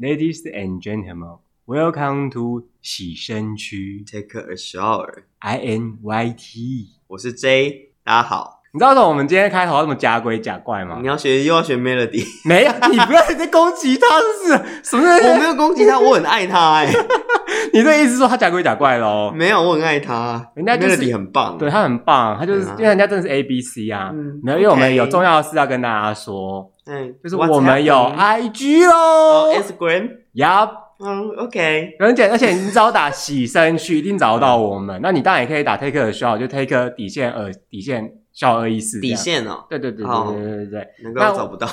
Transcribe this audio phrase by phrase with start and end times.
[0.00, 4.04] Ladies and gentlemen, welcome to 洗身区。
[4.08, 5.24] Take a shower.
[5.40, 8.62] I N Y T，我是 J，大家好。
[8.72, 10.98] 你知道为什么我们今天开头要这么假鬼假怪吗？
[11.00, 14.06] 你要学又要学 Melody，没有，你不要在攻击他，
[14.46, 15.02] 是什么？
[15.32, 17.06] 我没有攻击他，我很爱他哎、欸。
[17.74, 19.32] 你这意思说他假鬼假怪喽？
[19.34, 20.52] 没有，我很爱他。
[20.54, 24.12] 人家 Melody 很棒，对他很棒，他就是、因为人家真的是 A B C 啊。
[24.14, 26.70] 嗯，没有，因为我们有重要的事要跟大家说。
[26.88, 30.70] 嗯，就是我们有 I G 咯，Instagram，Yup，
[31.04, 34.98] 嗯，OK，很简单，而且你只要打洗身区一定找得到我们。
[35.02, 41.66] 那你当然也可以打 Take a shower，就 Take 底线呃底线小二意思底线哦，对对对对对对对对，能够找不到，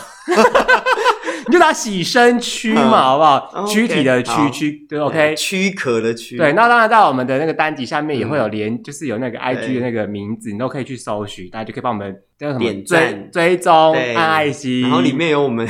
[1.46, 3.68] 你就打“洗身躯”嘛，好不好？
[3.68, 6.38] 躯体的躯躯，对，OK，躯壳的躯。
[6.38, 12.16] 对，那当然，在我们的那个单集下面也会有连，就是有那个 IG 的那个名字，你都可以去搜寻，大家就可以帮我们
[12.58, 14.82] 点赞、追踪爱心。
[14.82, 15.70] 然后里面有我们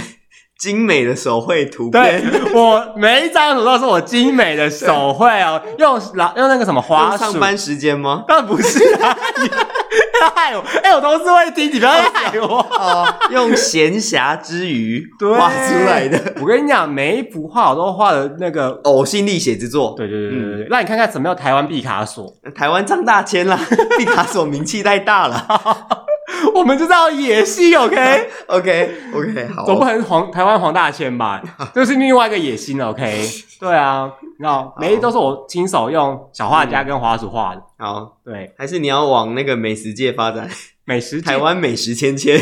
[0.58, 6.00] 精美的手绘图，对我每一张图都是我精美的手绘哦，用
[6.38, 7.17] 用那个什么花？
[7.17, 8.23] 上班时间吗？
[8.25, 8.80] 当然不是。
[10.35, 10.61] 害我！
[10.83, 12.59] 哎、欸，我同事会听，你不要害我。
[12.59, 16.19] 哦、用闲暇之余画出来的。
[16.41, 19.94] 我跟你讲，每一幅画我都画的那个呕心沥血之作。
[19.97, 22.31] 对对对对对，让、嗯、你看看什么叫台湾毕卡索。
[22.55, 23.59] 台湾张大千啦，
[23.97, 26.05] 毕卡索名气太大了。
[26.55, 31.41] 我们就叫野心，OK OK OK，好，总不可能黄台湾黄大千吧？
[31.73, 33.28] 这是另外一个野心，OK。
[33.59, 37.61] 对啊，然后每一都是我亲手用小画家跟滑鼠画的。
[37.78, 40.50] 好，对，还是你要往那个美食界发展？
[40.83, 42.39] 美食台湾美食千千，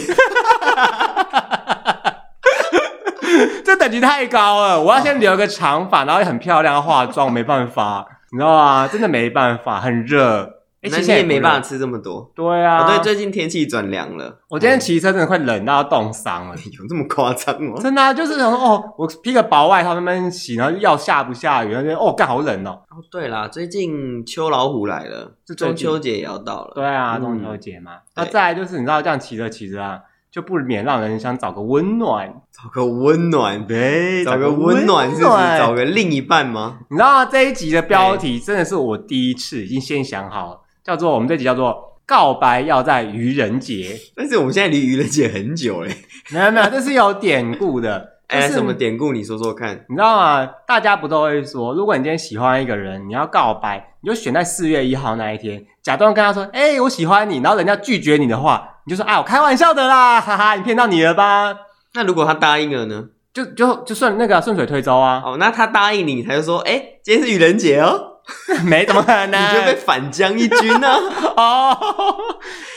[3.64, 4.82] 这等级太高了。
[4.82, 8.90] 我要先留个长发，然后也很漂亮化妆，没办法，你知道吗？
[8.92, 10.63] 真的没办法，很热。
[10.84, 12.30] 欸、那你也没办法吃这么多。
[12.36, 14.40] 对啊，对，最近天气转凉了。
[14.50, 16.56] 我今天骑车真的快冷到冻伤了。
[16.78, 17.76] 有这么夸张吗？
[17.82, 22.82] 真的啊，就是想说哦，我披个薄外套慢慢洗，然后要下不下雨，然后就哦，干好冷哦。
[22.90, 26.74] 哦，对啦，最近秋老虎来了，是中秋节也要到了。
[26.76, 27.94] 对啊，中秋节嘛。
[28.16, 30.00] 那、嗯、再来就是你知道这样骑着骑着啊，
[30.30, 36.80] 就不免让人想找个温暖，找个温暖，呗，找个温暖是不是找个另一半吗？
[36.90, 37.26] 你知道？
[37.26, 40.60] 这一集的标题真的是我第一次已经先想好了。
[40.84, 45.96] 叫做我们这集叫做告白要在愚人节，但是我们现在离愚人节很久嘞。
[46.32, 48.14] 没有没有，这是有典故的。
[48.28, 49.12] 哎、欸，什么典故？
[49.14, 49.86] 你说说看。
[49.90, 50.50] 你知道吗？
[50.66, 61.54] 大家不都会说，如果你今天喜欢一个人，你要告白，你就选在四月一号那一天，假装跟他说：“哎、欸，我喜欢你。”然后人家拒绝你的话，你就说：“啊，我开玩笑的啦，哈哈，你骗到你了吧？”
[61.94, 63.06] 那如果他答应了呢？
[63.34, 65.22] 就就就顺那个顺水推舟啊。
[65.24, 68.13] 哦，那他答应你，他就说：“哎、欸，今天是愚人节哦。”
[68.66, 70.88] 没怎么可能，你就被反将一军呢？
[71.36, 71.78] 哦，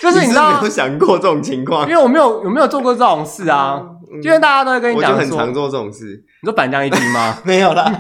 [0.03, 3.81] 就是你知道，没有想过这种情况，因为我没有有没有做过这种事啊？
[4.23, 6.25] 因为大家都会跟你讲说，我就很常做这种事。
[6.43, 7.39] 你说反将一军吗？
[7.45, 7.93] 没有啦，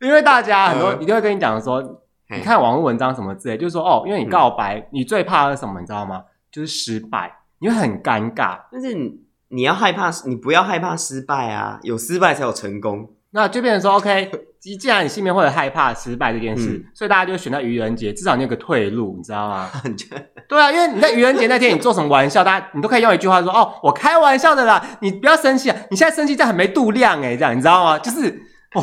[0.00, 1.82] 因为大家很多一定会跟你讲说，
[2.30, 5.80] 你看网络文章什么之类，就是说哦，因为你告白，你最怕的是什么？
[5.80, 6.22] 你知道吗？
[6.50, 8.58] 就是失败，你会很尴尬。
[8.72, 9.12] 但是你
[9.48, 13.10] 你要害怕，你不要害怕失败啊，有失败才有成功。
[13.34, 14.30] 那就变成说，OK。
[14.80, 19.70] 既然你心里面会害怕失败这件事，嗯、所以大家就选在愚人节，至少你有个退路，你知道吗？
[20.48, 25.76] 对啊，因为你在愚人节那天，你做什么玩笑，大家你都可以用一句话说：“哦，我开玩笑的啦，你不要生气啊！
[25.90, 27.98] 你现在生气这样很没度量诶，这样你知道吗？
[28.00, 28.30] 就是
[28.74, 28.82] 哦，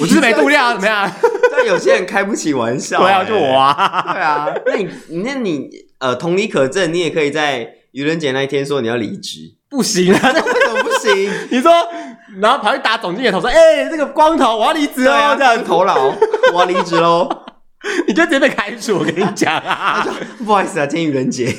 [0.00, 1.10] 我就是没度量，怎么样？
[1.50, 4.52] 但有些人开不起玩笑，对啊，就我啊，对啊。
[4.66, 4.88] 那你
[5.22, 11.32] 那你呃，同理可证，你也可以在愚人节那一天说你要离职，不行啊， 为什么不行？
[11.50, 11.72] 你说。
[12.40, 15.94] 然后跑去打总经理的头，说：“哎、欸，这个光头，我要离职哦，这样头脑，
[16.54, 17.28] 我要离职喽。”
[18.08, 20.02] 你就直接被开除，我跟你讲啊！
[20.42, 21.54] 不好意思啊，今天愚人节，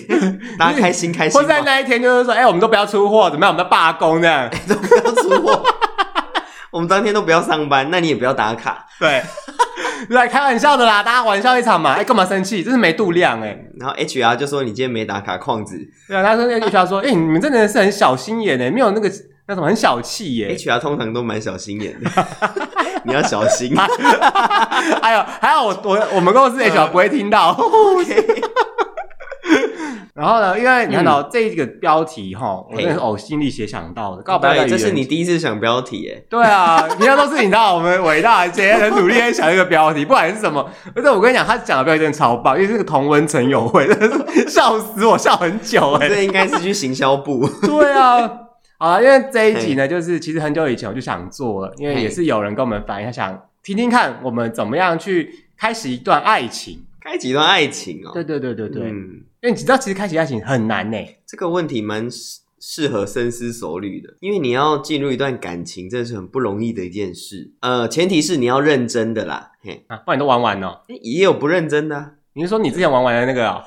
[0.57, 1.39] 大家开心开心。
[1.39, 3.53] 或在那一天就是说：“哎、欸，我们都不要出货，怎么样？
[3.53, 5.63] 我们要罢工这样，欸、都不要出货，
[6.71, 9.21] 我们当天都不要上班，那你也不要打卡。”对，
[10.09, 11.93] 来开玩笑的啦，大家玩笑一场嘛。
[11.93, 12.63] 哎、欸，干嘛生气？
[12.63, 13.71] 这是没度量哎、欸。
[13.79, 15.77] 然后 HR 就说：“你今天没打卡，框子。”
[16.07, 19.11] 对啊，他说 HR 说：“哎、欸，你们真的是很小心眼哎、欸，没有那个。”
[19.45, 22.09] 那种很小气耶，HR 通常都蛮小心眼的，
[23.03, 23.75] 你要小心。
[23.75, 27.53] 还有还有，我我我们公司 HR 不会听到。
[30.13, 34.67] 然后呢，因为你看到这个标题哈，我真的是呕心沥血想到的，告白。
[34.67, 36.23] 这是你第一次想标题耶？
[36.29, 40.69] 对啊，平常都是你知道我们伟大的姐很努力在想一个标题，不管是什么。
[40.95, 46.07] 而且我跟你讲，他讲的标题真的超棒，因为是个同温层友会，真的是笑死我，笑很久哎。
[46.07, 47.49] 这应该是去行销部。
[47.65, 48.29] 对啊。
[48.77, 58.11] 啊，因为这一集呢，就是其实很久以前我就想做了，因为也是有人跟我们反映，他想听听看我们怎么样去开始一段爱情，开启一段爱情哦。
[58.13, 60.97] 对对对对对，嗯，因为你知道，其实开启爱情很难呢。
[61.27, 62.07] 这个问题蛮
[62.59, 67.51] 适合深思熟虑的，因为你要进入一段感情，这是很不容易的一件事。
[67.59, 72.11] 呃，前提是你要认真的啦，嘿，啊，不然你都玩完了，也有不认真的、啊。
[72.35, 73.61] 你是说你之前玩完的那个、哦？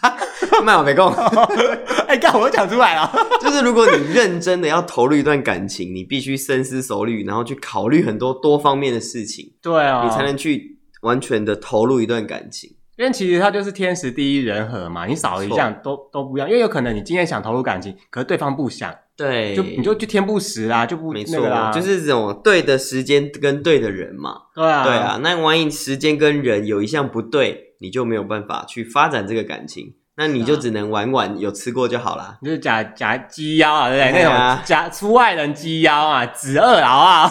[0.62, 1.10] 卖我没空。
[2.06, 3.10] 哎，干我讲出来了，
[3.40, 10.73] 就是如果你认真的要投入一段感情，你必须深思熟虑，然后去考虑很多多方面的事情，对啊，你才能去
[11.04, 12.74] 完全的投入一段感情。
[12.96, 16.48] 因为其实它就是天时地利人和嘛，你少一项都都不一样。
[16.48, 24.42] 因为有可能你今天想投入感情，可是对方不想，对，就你就就天不时啦，就不没错那个啦，就是这种对的时间跟对的人嘛。
[24.54, 25.18] 对啊，对啊。
[25.20, 32.38] 那万一时间跟人有一项不对，你就没有办法去发展这个感情，那你就只能玩玩，有吃过就好啦。
[32.44, 37.28] 就是假假鸡腰啊，对那种假出外人鸡腰啊，子二劳啊，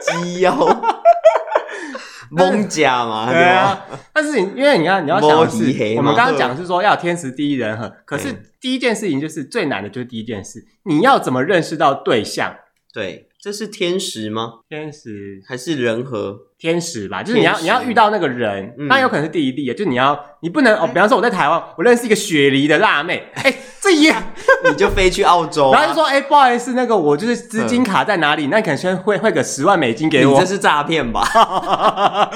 [0.00, 0.99] 鸡腰。
[2.30, 3.86] 蒙甲嘛，对啊。
[4.12, 12.56] 但是你因为你要，你要想的是，我们刚刚讲是说要天时地利人和，可是第一件事情就是最难的，就是第一件事，你要怎么认识到对象？
[12.92, 14.60] 对，这是天时吗？
[14.68, 16.49] 天时还是人和？
[16.60, 23.52] 天使吧，就是你要你要遇到那个人，那有可能是第一地，就是你要你不能哦，比方说我在台湾，我认识一个雪梨的辣妹， 哎。
[23.82, 24.14] 这也，
[24.68, 28.48] 你就飞去澳洲，然后就说：“哎，不好意思，那个我就是资金卡在哪里？
[28.48, 31.22] 那你可能先汇汇个十万美金给我。”你这是诈骗吧？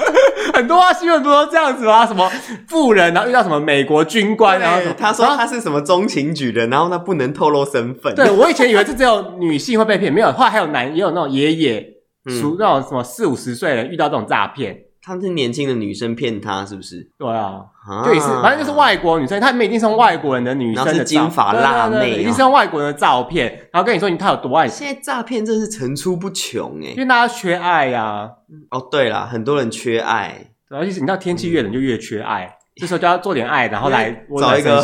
[0.55, 2.07] 很多啊，新闻不都这样子吗？
[2.07, 2.33] 什么
[2.67, 8.15] 富人，然后遇到什么美国军官，然后他说他是什么中情局的，然后他不能透露身份。
[8.15, 11.87] 对，我以前以为是只有女性会被骗，没有，后来还有男，也有那种爷爷，
[12.29, 14.79] 属那种什么四五十岁的人遇到这种诈骗。
[15.07, 17.07] 他是年轻的女生骗他，是不是？
[17.19, 17.61] 对啊，
[18.05, 24.67] 对，是，反正就是外国女生，他们一定是用外国人的女生的金发辣妹，一定是用外国人的照片，然后跟你说你他有多爱。
[24.67, 28.31] 现在诈骗真是层出不穷哎，因为大家缺爱呀。
[28.71, 34.83] 哦，对了，很多人缺爱，而且你知道天气越冷就越缺爱，这时候就要做点爱，然后来找一个，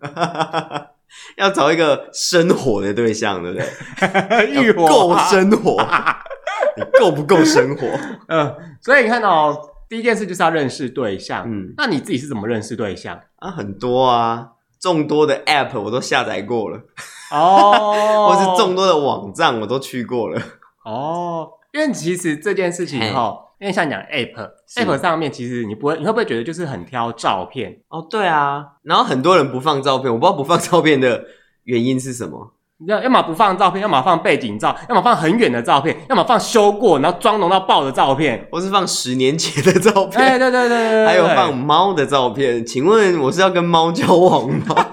[1.36, 3.66] 要找一个生火的对象，对不对？
[4.64, 5.76] 欲火够生火。
[6.76, 7.86] 你够不够生活？
[8.28, 9.56] 嗯，所以你看哦，
[9.88, 11.44] 第一件事就是要认识对象。
[11.46, 13.50] 嗯，那你自己是怎么认识对象啊？
[13.50, 14.48] 很多啊，
[14.80, 16.80] 众多的 App 我都下载过了
[17.32, 20.40] 哦，或是众多的网站我都去过了
[20.84, 21.48] 哦。
[21.72, 27.80] 因为其实这件事情哈，因为像讲 App，App 上面其实你不会，你会不会觉得就是很挑照片？
[27.88, 31.24] 哦，对啊，然后很多人不放照片，我不知道不放照片的
[31.64, 32.52] 原因是什么。
[32.86, 40.20] 要要么不放照片，要么放背景照，要么放很远的照片，要么放修过然后妆浓到爆的照片，或是放十年前的照片。
[40.20, 42.64] 哎，对对对对对， 还有放猫的照片。
[42.64, 44.86] 请问我是要跟猫交往吗？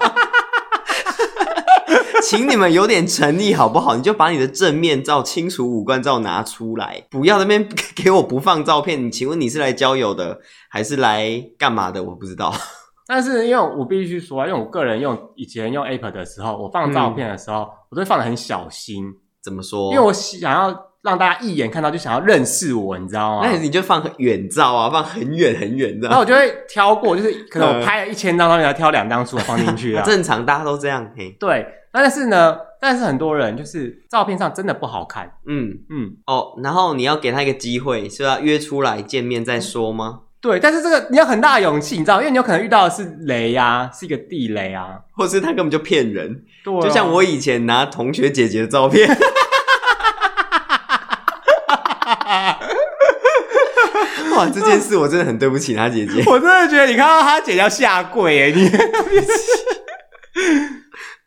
[2.22, 3.96] 请你们有点诚意好不好？
[3.96, 7.66] 你就把你的正面照、清楚五官照拿出来，不要那边
[7.96, 9.04] 给我不放照片。
[9.04, 10.38] 你请问你是来交友的，
[10.68, 12.04] 还是来干嘛的？
[12.04, 12.52] 我不知道。
[13.08, 19.12] 但是因为我必须说，因为我个人用以前用 App 的时候，我放照片的时候，嗯、我都会放的很小心。
[19.42, 19.90] 怎么说？
[19.92, 23.46] 因为我想要让大家一眼看到就想要认识我，你知道吗？
[23.46, 26.08] 那你就放远照啊，放很远很远的。
[26.08, 30.02] 然后我就会挑过，就是可能我 拍了一千张照片，要挑两张出来放进去啊。
[30.06, 31.10] 正常大家都这样。
[31.16, 31.66] 嘿，对。
[31.92, 35.38] 但是呢，但是很多人就是照片上真的不好看。
[35.46, 36.16] 嗯嗯。
[36.26, 40.20] 哦，然后你要给他一个机会，是要约出来见面再说吗？
[40.40, 46.42] 对，但是这个你要很大的勇气，你知道，因为你有可能遇到的是雷啊，是一个地雷啊，或是他根本就骗人。
[46.64, 49.06] 对、啊，就像我以前拿同学姐姐的照片，
[54.34, 58.64] 哇，这件事我真的很对不起他姐姐， 我真的觉得你看到他姐姐要下跪哎，你，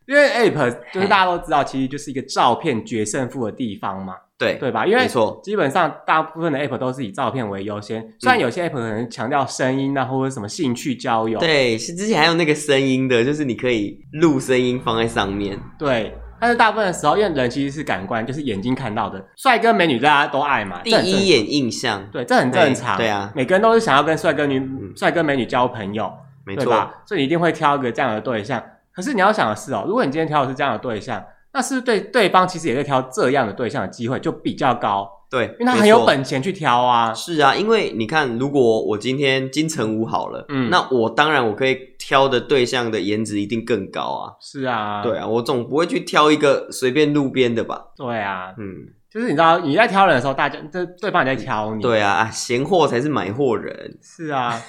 [0.08, 4.16] 因为 App 就是大家都知道，其实就是一个照片决胜负的地方嘛。
[4.44, 4.86] 对对吧？
[4.86, 11.40] 因为没错，基本上大部分的 app 都是以照片为优先，虽然有些 app 可能强调声音啊，或者什么兴趣交友。
[11.40, 15.60] 对，是之前还有那个声音的，就是你可以录声音放在上面。
[15.78, 22.06] 对，但是大部分的时候，因为人其实是感官，就是眼睛看到的，帅哥美女大家都爱嘛，第一眼印象。
[22.12, 22.98] 对，这很正常。
[22.98, 24.62] 对啊，每个人都是想要跟帅哥女、
[24.96, 26.12] 帅哥美女交朋友，
[26.46, 26.90] 没错。
[27.06, 28.64] 所以你一定会挑一个这样的对象。
[28.94, 31.24] 可是你要想的是哦，如果你今天挑的是这样的对象。
[31.54, 37.14] 那是对对方其实也在挑这样的对象的机会就比较高，对，因为他很有本钱去挑啊。
[37.14, 44.34] 是啊，因为你看，如果我今天金城武好了，嗯，那我当然我可以挑的对象的颜值一定更高啊。
[44.42, 47.80] 是啊，对啊，我总不会去挑一个随便路边的吧？
[47.96, 51.84] 对啊，嗯，就是你知道你在挑人的时候，大家这对方也在挑你。
[51.84, 54.00] 对啊，啊，闲货才是买货人。
[54.02, 54.60] 是啊，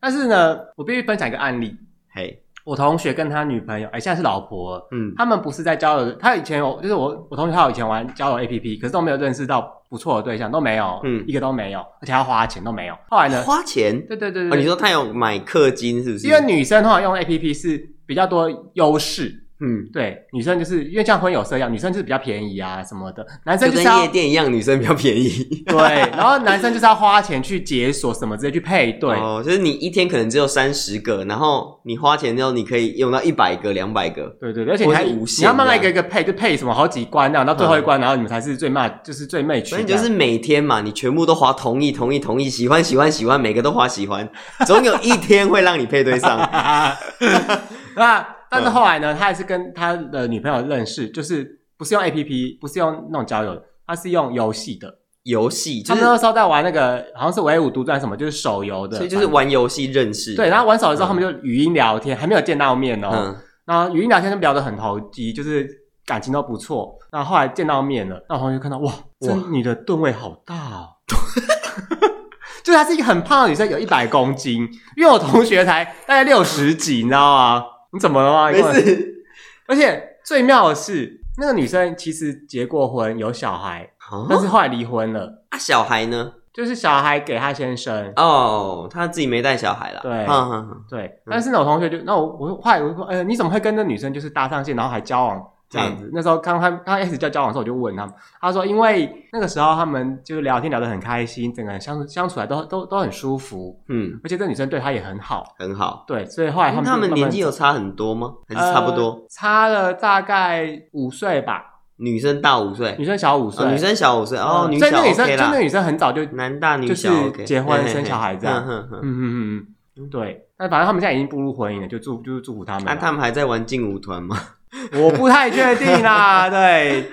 [0.00, 1.76] 但是呢，我必须分享一个案例，
[2.12, 2.41] 嘿。
[2.64, 4.80] 我同学跟他女朋友，哎、欸，现在是老婆。
[4.92, 12.94] 嗯，他们不是在交友，他以前有，就是我我同学他有以前玩交友 APP，可是都没有认识到不错的对象，都没有，嗯，一个都没有，而且要花钱都没有。
[13.08, 13.42] 后来呢？
[13.42, 14.00] 花钱？
[14.06, 14.52] 对对对对。
[14.52, 16.26] 哦，你说他有买氪金是不是？
[16.26, 25.28] 因为女生通常用 APP 是比较多优势，嗯，对，女生就是因为像婚友社一样，女生就是比较便宜啊什么的，男生就是跟夜店一样，女生比较便宜。
[25.66, 25.78] 对，
[26.16, 29.10] 然后男生就是要花钱去解锁什么直接去配对。
[29.10, 34.36] 哦，就是你一天可能只有三十个，然后你花钱之后你可以用到一百个、两百个。
[34.40, 39.62] 对对对，而且你还无限，你要慢慢一个一个配，就配什么好几关，那样到最后一关，嗯、然后你们才是最慢，就是最媚。
[39.64, 44.28] 所以就是每天嘛，你全部都划同意、同意、同意，喜欢、喜欢、喜欢，每个都划喜欢，
[44.66, 46.36] 总有一天会让你配对上。
[47.94, 48.26] 那。
[48.52, 55.82] 但是后来呢，他还是跟他的女朋友认识，就是不是用 APP，不是用那种交友，他是用游戏的游戏。
[55.82, 58.98] 他们那时候在玩那个，好像是唯舞独尊什么，就是手游的。
[58.98, 60.36] 所以就是玩游戏认识。
[60.36, 63.08] 对，然后玩手游之后，他们就语音聊天，还没有见到面哦。
[63.10, 63.36] 嗯。
[63.64, 65.66] 然后语音聊天就聊得很投机，就是
[66.04, 66.98] 感情都不错。
[67.10, 70.88] 然后后来见到面了，那我同学看到哇，这女的吨位好大哦。
[72.62, 77.64] 就是她是一个很胖的女生，有一百公斤，因为我同学才大概六十几，你知道吗？
[77.92, 78.50] 你怎么了吗？
[78.50, 79.24] 没事。
[79.68, 85.44] 而且最妙的是，那个女生其实结过婚，有小孩，蛤但是后来离婚了。
[85.50, 86.32] 啊，小孩呢？
[86.52, 88.12] 就是小孩给她先生。
[88.16, 90.00] 哦，她自己没带小孩了。
[90.02, 91.18] 对，呵呵呵对。
[91.30, 95.42] 但是呢，我同学就那我我后来我说，呃，你怎么会跟那女生就是搭上线，然后还交往？
[95.72, 108.34] 这样子，嗯、那时候刚他刚开始交交往的时候，我就问他们，他说，因为那个时候他们就是聊天聊得很开心，整个人相处相处来都都都很舒服，嗯，而且这女生对他也很好，很好，对，所以后来他们他们年纪有差很多吗？
[108.46, 109.12] 还是差不多？
[109.12, 111.70] 呃、差了大概五岁吧。
[111.96, 114.36] 女生大五岁，女生小五岁，女生小五岁。
[114.36, 115.46] 哦，女小 OK 啦。
[115.46, 119.66] 就那女生很早就男大女小，就是结婚生小孩这样，嗯嗯嗯。
[119.96, 120.48] 嗯，对。
[120.58, 122.84] 那反正他们现在已经步入婚姻了，就祝就是祝福他们。
[122.86, 124.36] 那他们还在玩劲舞团吗？
[125.00, 127.04] 我不太确定 啦，对，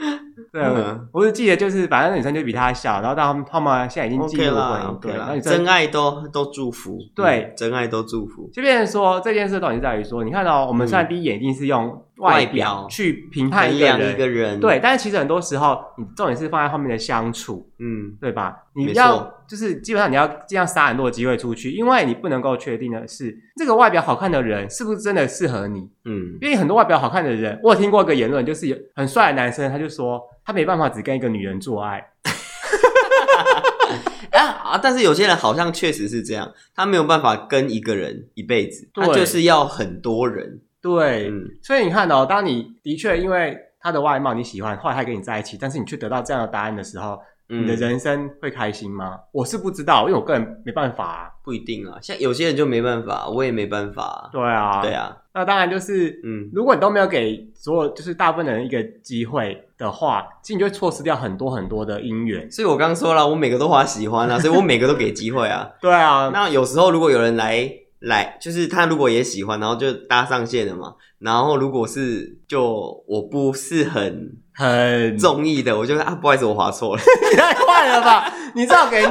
[0.51, 0.62] 对，
[1.12, 8.50] 我是记得就是，反正女生就比他小，然后他们他们现在已经进入婚姻，对了，真爱都都祝福，对，真爱都祝福。
[8.54, 18.55] 就变成说这件事，到底在于说，你看到我们虽然第一眼一定是用外表去评判一个人，对，但是其实很多时候，你重点是放在后面的相处，嗯，对吧？
[18.75, 19.35] 你要。
[19.49, 25.79] 就是基本上你要这样杀很多的机会出去，因为你不能够确定的是这个外表好看的人是不是真的适合你。
[26.05, 31.99] 嗯，因为很多外表好看的人，我有听过一个言论，就是有很帅的男生，他就说他没办法只跟一个女人做爱。
[34.31, 40.59] 啊，但是有些人好像确实是这样，他没有办法跟一个人一辈子，对他就是要很多人。
[40.81, 47.19] 对，嗯，所以你看哦，当你的确因为他的外貌你喜欢，后来他跟你在一起，但是你却得到这样的答案的时候。
[47.51, 49.15] 你的人生会开心吗？
[49.15, 51.98] 嗯、我是不知道，因为我个人没办法、啊，不一定啊。
[52.00, 54.29] 像有些人就没办法，我也没办法。
[54.31, 55.17] 对啊，对啊。
[55.33, 62.51] 那当然就是，嗯，如果你都没有给所有就是大部分的人一个机会的话，其实你就会错失掉很多很多的姻缘。
[62.51, 65.67] 所以我刚刚说了，我每个都花喜欢啊，所以我每个都给机会啊。
[65.81, 66.29] 对啊。
[66.31, 67.67] 那有时候如果有人来
[68.00, 70.96] 来，就是他如果也喜欢，然后就搭上线了嘛。
[71.20, 74.38] 然后如果是就我不是很。
[74.60, 77.01] 很中意的，我就啊，不好意思，我划错了，
[77.32, 78.29] 你 太坏了吧？
[78.53, 79.01] 你知道给，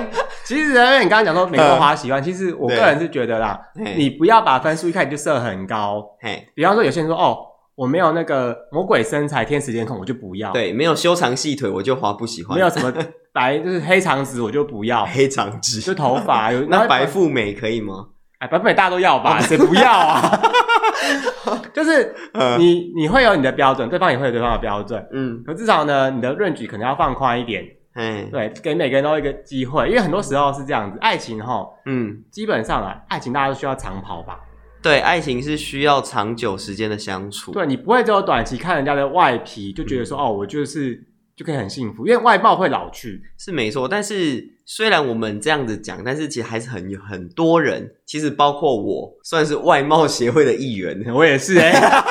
[0.44, 3.58] 其实因为你刚刚讲说每个花喜欢，其实我个人是觉得啦，
[3.96, 6.04] 你不要把分数一开始就设很高。
[6.20, 7.38] 嘿，比方说有些人说哦，
[7.74, 10.52] 我没有那个魔鬼身材、天使脸孔，我就不要。
[10.52, 12.54] 对，没有修长细腿，我就滑不喜欢。
[12.54, 12.92] 没有什么
[13.32, 15.06] 白就是黑长直，我就不要。
[15.06, 18.08] 黑长直就头发有 那白富美可以吗？
[18.38, 19.40] 哎，本本大家都要吧？
[19.40, 20.40] 谁不要啊？
[21.74, 22.14] 就是
[22.58, 27.64] 你你会有你的标准，对方也会有对方的标准，嗯，可至少呢，你的 range 可能要放宽一点，
[27.94, 34.38] 嗯，对，给每个人都一个机会，因为很多时候是这样子，爱情哈，嗯，基本上啊，爱情大家都需要长跑吧，
[34.82, 41.02] 对，爱情是需要长久时间的相处，对，你不会只有短期看人家的外皮就觉得说，哦，我就是
[41.34, 44.57] 就可以很幸福，因为外貌会老去，是没错，但是。
[44.70, 52.04] 虽然我们这样子讲，但是其实还是很有很多人，其实包括我，算是外貌协会的一员，我也是 哎、欸。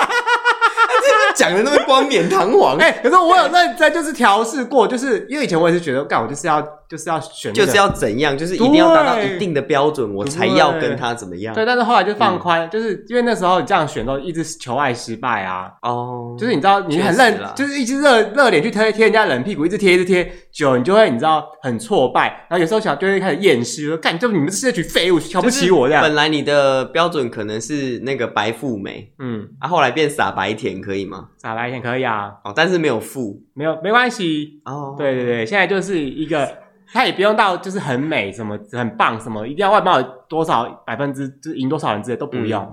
[1.36, 6.60] 讲的那么冠冕堂皇，哎、欸，可是我有认真就是调试过，就是因为以前我也是觉得，干我就是要
[6.90, 11.54] 就是要选、那个，就是要怎样，就是一定要达到一定的标准，我才要跟他怎么样。
[11.54, 15.72] 对，但是后来就放宽，嗯、就是因为那时候你这样选都一直求爱失败啊。
[15.82, 26.02] 哦，就是你知道你很认，就是一直热热脸去贴贴人家冷屁股，一直贴一直贴，久你就会你知道很挫败，然后有时候想就会开始厌世，说干就你们是这群废物，瞧不起我这样。
[26.02, 31.30] 本来你的标准可能是那个白富美，嗯，啊后来变傻白甜可以吗？
[31.42, 34.96] 傻白甜可以啊，哦，但是没有富，没有没关系哦。
[34.98, 36.48] 对对对，现在就是一个，
[36.94, 42.64] 他也不用到就是很美什么很棒什么，一定要外貌多少百分之就是赢多少人之类都不用。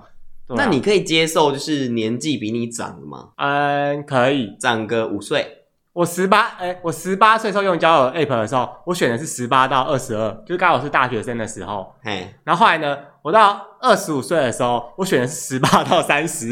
[0.49, 3.31] 嗯啊、那你可以接受就是年纪比你长的吗？
[3.37, 5.63] 嗯，可以，长个五岁。
[5.95, 11.95] 我十八，哎，我十八岁时候用交友 app 的时候，我选的是十八到二十二，就是刚好是大学生的时候。
[12.03, 16.51] 嘿，然后后来呢，我到二十五岁的时候，我选的是十八到三十。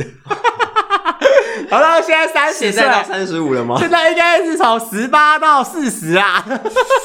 [1.72, 3.76] 好了，现在三十岁，现在到三十五了吗？
[3.78, 6.44] 现在应该是从十八到四十啊。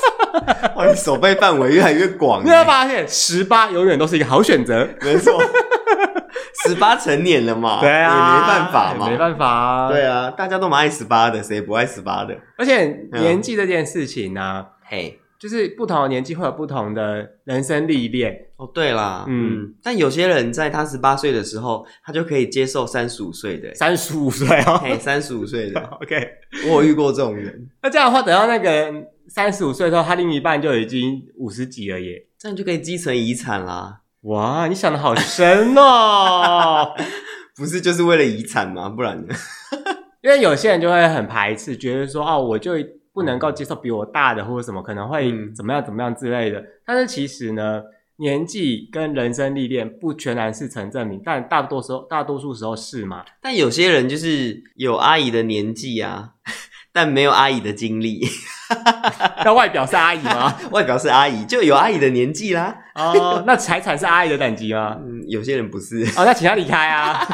[0.75, 2.43] 哇，你手背范围越来越广。
[2.43, 4.85] 你会发现，十八永远都是一个好选择。
[5.01, 5.41] 没错，
[6.67, 9.89] 十八成年了嘛，对啊，也没办法嘛，没办法啊。
[9.89, 12.35] 对啊，大家都蛮爱十八的，谁不爱十八的？
[12.57, 15.17] 而且年纪这件事情呢，嘿。
[15.39, 18.69] 就是不同的年纪会有不同的人生历练哦。
[18.73, 26.15] 对啦，嗯，但有些人在他十八岁的时候，他就可以接受三十五岁的，三十五岁哦，嘿，三十五岁的， OK，
[26.69, 27.67] 我有遇过这种人。
[27.83, 28.91] 那这样的话，等到那个
[29.27, 34.01] 三十五岁的时候，他另一半就已经五十几了耶，这样就可以继承遗产啦。
[34.21, 36.95] 哇，你想的好深哦，
[37.55, 38.89] 不是就是为了遗产吗？
[38.89, 39.35] 不然呢？
[40.23, 42.73] 因为有些人就会很排斥，觉得说哦，我就。
[43.17, 46.59] 不能够接受比我大的或者什么，可能会怎么样怎么样之类的。
[46.59, 47.81] 嗯、但是其实呢，
[48.17, 53.25] 年纪跟人生历练不全然是成正比，但大多时候大多数时候是嘛。
[53.41, 56.33] 但有些人就是有阿姨的年纪啊，
[56.93, 58.21] 但没有阿姨的经历。
[59.43, 60.55] 那外表是阿姨吗？
[60.69, 62.77] 外表是阿姨，就有阿姨的年纪啦。
[62.93, 64.95] 哦，那财产是阿姨的等级吗？
[65.03, 66.03] 嗯，有些人不是。
[66.15, 67.27] 哦，那请他离开啊。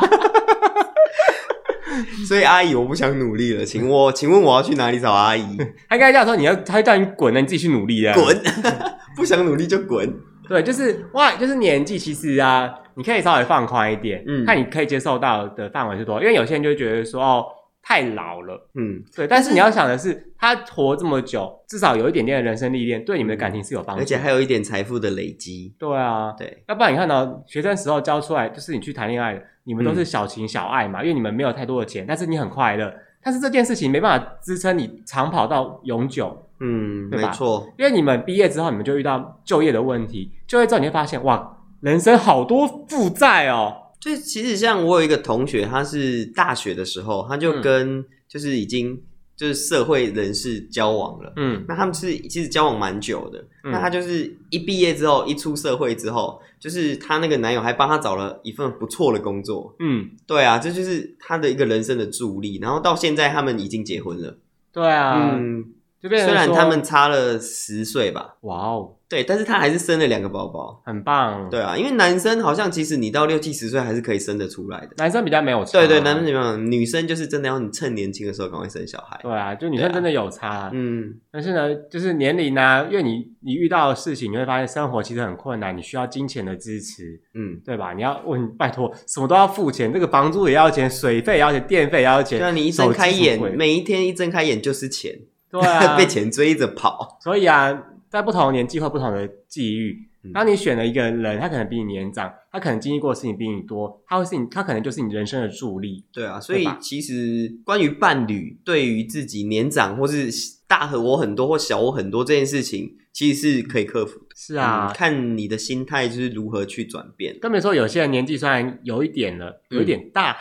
[2.27, 5.57] 所以阿姨，我不想努力了，请我，请问我要去哪里找阿姨？
[5.89, 8.13] 他刚才这样说，你要，他叫你滚了，你自己去努力啊！
[8.15, 8.41] 滚，
[9.15, 10.11] 不想努力就滚。
[10.47, 16.21] 对，就是哇，就是年纪其实啊，你可以稍微放宽一点，嗯，看你可以接受到的范围是多少。
[16.21, 17.45] 因为有些人就会觉得说，哦，
[17.85, 19.27] 太老了，嗯，对。
[19.27, 25.75] 但是你要想的是，他活这么久，至少有一点点的人生历练，对你们的感情是有帮助，而且还有一点财富的累积。
[25.77, 26.63] 对啊，对。
[26.67, 29.39] 要不然你看到学生时候教出来，就是你去谈恋爱。
[29.65, 32.93] 你们都是小情小爱嘛，嗯、因为你们没有太多的钱，但是你很快乐。
[33.23, 37.29] 但是这件事情没办法支撑你长跑到永久，嗯，对吧？
[37.29, 37.73] 没错。
[37.77, 43.82] 因为你们毕业之后，你们就遇到就业的问题，就业之后你会发现，哇，人生好多负债哦。
[44.03, 49.01] 就其实像我有一个同学，他是大学的时候，他就跟就是已经。
[49.35, 64.37] 就是社会人士交往了，嗯，那他们是其实交往蛮久的，嗯、那他就是一毕业之后，一出社会之后，就是他那个男友还帮他找了一份不错的工作，嗯，对啊，这就是他的一个人生的助力，然后到现在他们已经结婚了，
[64.71, 65.65] 对啊，嗯，
[65.99, 68.95] 就虽然他们差了十岁吧，哇哦。
[69.13, 71.47] 对，但是他还是生了两个宝宝，很棒。
[71.47, 75.73] 对啊，因为男生好像其实你到六七十岁还是可以生得出来的，男生比较没有差。
[75.73, 76.71] 对对，男生怎么样？
[76.71, 79.19] 女生就是真的要你趁年轻的时候赶快生小孩。
[79.21, 80.71] 对啊，就女生真的有差啊。
[80.73, 87.21] 嗯，但是呢，就是年龄呢，因为你你遇到的事情，你会发现生活其实很困难，你需要金钱的支持。
[87.35, 87.93] 嗯，对吧？
[87.93, 92.39] 你要问，拜托，什么都要付钱，这个房租也要钱，水费也要钱，电费也要钱。
[92.39, 95.13] 对啊，你一睁开眼，每一天一睁开眼就是钱，
[95.51, 97.19] 对啊， 被钱追着跑。
[97.21, 97.83] 所以啊。
[98.13, 106.05] 在不同年纪或不同的际遇，当你选了一个人，他可能比你年长，他可能经历过的事情比你多，他会是你，他可能就是你人生的助力。
[106.13, 110.29] 对啊，所以其实关于伴侣，对于自己年长或是
[110.73, 114.25] 大和我很多或小我很多这件事情，其实是可以克服的。
[114.35, 117.37] 是啊，嗯、看你的心态就是如何去转变。
[117.39, 120.35] 更别说有些人年纪虽然有一点了，有一点大，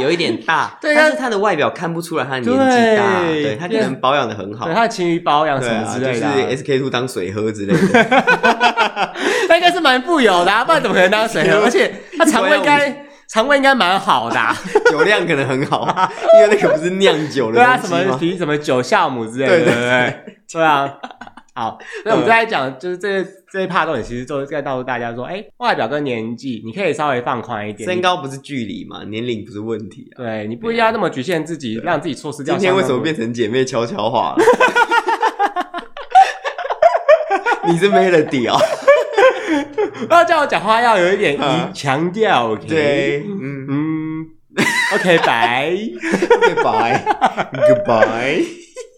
[0.00, 2.50] 有一点大， 对，但是他的外表看不出来他年纪
[2.96, 7.78] 大，对，对他可能保养的很好，对，他的勤于保养什么之类的、啊，啊、就是 SK two 当水喝之类的，
[9.46, 11.58] 他应该是蛮富有的、啊，不然怎么可能当水喝？
[11.64, 14.52] 而且他肠胃该肠胃应该蛮好的、啊，
[14.90, 15.86] 酒量可能很好，
[16.34, 20.92] 因为那个不是酿酒的，对啊，什么提什么酒酵母之类的，对对对，对啊。
[21.52, 27.88] 好，那我们再来讲，就是这这一 part 重点，其实就是在告诉大家说，哎，外表跟年纪，你可以稍微放宽一点。
[27.88, 30.16] 身高不是距离嘛，年龄不是问题啊。
[30.16, 32.56] 对，你不一定要那么局限自己，让自己错失掉。
[32.56, 34.42] 今天为什么变成姐妹悄悄话了？
[37.68, 38.58] 你是 Melody 哦，
[40.08, 41.38] 要叫我讲话要有一点
[41.74, 42.66] 强调，OK？
[42.66, 43.66] 对，嗯。
[43.68, 44.26] 嗯
[44.94, 45.76] ，OK，拜。
[46.62, 47.04] 拜
[47.52, 48.44] ，Goodbye。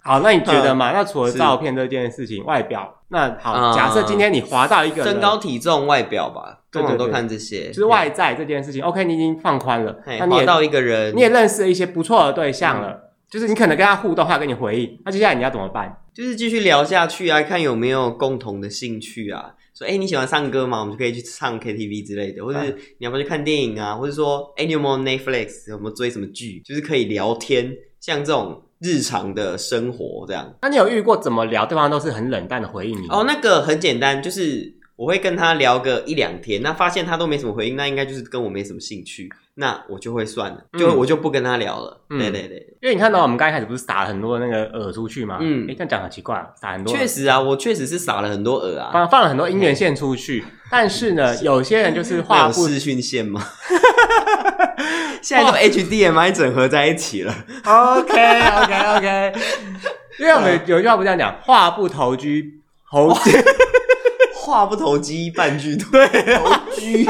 [0.04, 0.90] 好，那你觉得嘛？
[0.90, 8.82] 嗯、那除了照片这件事情，外表，那好，嗯、假设今天你滑到一个身高体重外表吧，通常都看这些，就是外在这件事情。
[8.82, 15.98] OK，你已经放宽了，那你滑到一个人，你也认识了一些不错的对象了，嗯、就是你可能跟他互动，他跟你回应，那接下来你要怎么办？
[16.12, 19.54] 就是继续聊下去啊，看有没有共同的兴趣啊。
[19.74, 20.80] 说，哎、欸，你喜欢唱歌吗？
[20.80, 23.94] 我们就可以去唱 KTV 之类的，或者是你要不要去看电影啊？
[23.94, 25.70] 或者说，哎、欸，你有没有 Netflix？
[25.70, 26.60] 有没有追什么剧？
[26.64, 28.62] 就是可以聊天，像这种。
[28.84, 33.06] 日常的生活这样，那你有遇过怎么聊，对方都是很冷淡的回应你？
[33.10, 39.30] 哦，那个很简单，就是我会跟他聊个一两天，那发现他都没什么回应，那应该就是跟我没什么兴趣。
[39.54, 42.00] 那我就会算了，就我就不跟他聊了。
[42.08, 45.38] 对对对，因为你看到我们刚一开始不是撒了很多那个饵出去吗？
[45.40, 46.94] 嗯，哎，这样讲很奇怪，撒很多。
[46.94, 50.44] 确实啊，我确实是撒了很多饵啊，放放了很多姻缘线出去。
[50.70, 53.42] 但是呢，有些人就是画不视讯线吗？
[55.20, 57.32] 现在都 HDMI 整合在一起了。
[57.64, 59.32] OK OK OK，
[60.18, 62.42] 因为我们有一句话不这样讲，话不投机，
[62.90, 63.30] 投机，
[64.34, 65.88] 话不投机半句多。
[65.92, 67.08] 对，投机。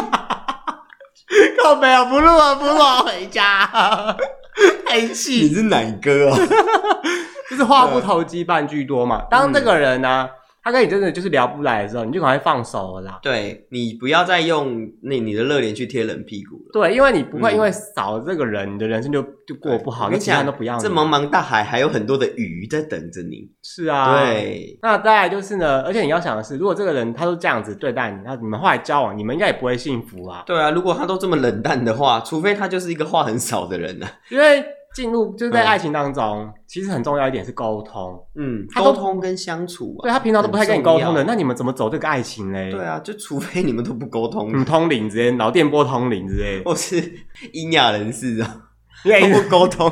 [1.62, 3.68] 靠没有，不录了，不录了，回家。
[4.86, 5.46] 太气！
[5.48, 6.36] 你是奶哥啊？
[7.48, 9.22] 就是话不投机半句多嘛。
[9.30, 10.28] 当这个人呢、啊？
[10.62, 13.18] 他跟你真的就是聊不来的时候，你就赶快放手了啦。
[13.22, 16.70] 对，你不要再用那你的热脸去贴冷屁股了。
[16.72, 20.82] 对，因为你不会因为少了这个人，嗯、你的人生就就过不好，因为其他人都不要你。
[20.82, 23.50] 这茫茫大海还有很多的鱼在等着你。
[23.62, 24.78] 是啊，对。
[24.82, 30.44] 那再来就是呢，而且你要想的是，如果这个人他都这样子对待你，那你们后来交往，你们应该也不会幸福啊。
[30.46, 34.12] 对啊，如果他都这么冷淡的话，除非他就是一个话很少的人呢、啊。
[34.30, 34.64] 因为。
[34.94, 38.22] 进入就是在爱情当中，嗯、其实很重要一点是沟通。
[38.36, 40.02] 嗯，沟通跟相处、啊。
[40.02, 42.70] 对，他平常都不太跟你沟通的，那你们怎么走这个爱情嘞？
[42.70, 47.12] 对啊，就除非你们都不沟通，嗯，通灵之类，脑电波通灵之类，或是
[47.52, 48.64] 阴阳人士啊，
[49.02, 49.90] 不沟通，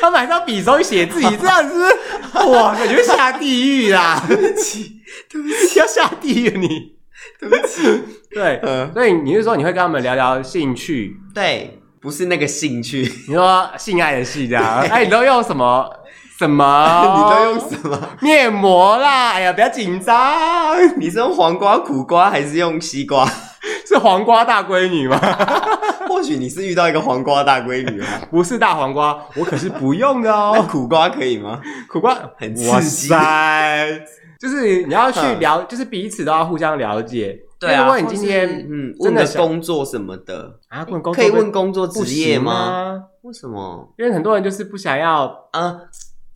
[0.00, 1.86] 他们还是要比手写字， 这样子，
[2.34, 4.24] 哇，感觉下地狱啦！
[4.26, 6.96] 对不起，对不起，要下地狱你，
[7.38, 7.82] 对不起，
[8.30, 11.16] 对，嗯，所以你是说你会跟他们聊聊兴趣？
[11.32, 11.80] 对。
[12.00, 15.88] 不是那个兴趣， 你说性爱的戏这样， 哎，你都用什么
[16.38, 17.02] 什么？
[17.16, 19.30] 你都用什么面膜啦？
[19.32, 20.36] 哎呀，不要紧张。
[20.98, 23.26] 你是用黄瓜、苦瓜还是用西瓜？
[23.86, 25.18] 是黄瓜大闺女吗？
[26.08, 28.06] 或许你是遇到一个黄瓜大闺女吗？
[28.30, 30.64] 不是大黄瓜，我可是不用的哦。
[30.68, 31.60] 苦瓜可以吗？
[31.88, 33.08] 苦瓜很刺激。
[34.38, 37.38] 就是你要去了，就是彼此都要互相了解。
[37.66, 43.02] 对啊，如果你今天嗯问的工作什么的啊，问工作可以问工作职业吗？
[43.22, 43.92] 为什么？
[43.98, 45.80] 因为很多人就是不想要，呃，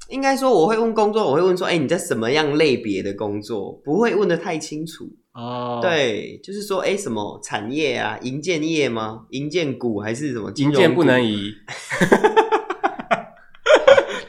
[0.08, 3.72] 应该说我会问工作，我会问说，哎，你在什么样类别的工作？
[3.84, 5.78] 不会问的太清楚哦。
[5.80, 8.18] 对，就是说，哎，什么产业啊？
[8.22, 9.26] 银建业吗？
[9.30, 10.50] 银建股还是什么？
[10.56, 11.52] 银建不能移。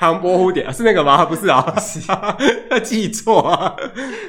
[0.01, 1.23] 唐伯虎点是那个吗？
[1.29, 1.63] 不是啊，
[2.67, 3.75] 他 记错啊。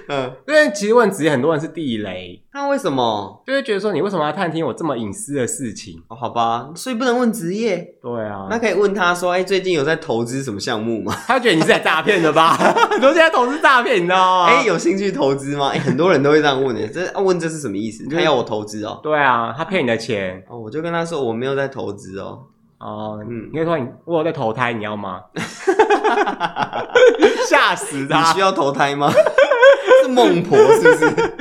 [0.08, 2.42] 嗯，因为其实问职业，很多人是地雷。
[2.52, 3.42] 那为什么？
[3.46, 6.02] 就会觉得说，你为什么要探听我这么隐私的事情？
[6.08, 7.78] 哦，好吧，所以不能问职业。
[8.02, 11.16] 对啊，那可以问他说，哎，最近有在投资什么项目吗？
[11.26, 12.52] 他觉得你是在诈骗的吧？
[12.90, 14.46] 很多现在投资诈骗，你知道吗？
[14.52, 15.70] 哎，有兴趣投资吗？
[15.72, 16.86] 哎，很多人都会这样问的。
[16.86, 18.06] 这问这是什么意思？
[18.10, 19.00] 他要我投资哦？
[19.02, 20.44] 对啊，他骗你的钱。
[20.50, 22.40] 哦，我就跟他说我没有在投资哦。
[22.82, 25.20] 哦，嗯，你可以说你我有在投胎，你要吗？
[27.48, 28.18] 吓死他！
[28.18, 29.08] 你需要投胎吗？
[30.02, 31.34] 是孟婆是不是？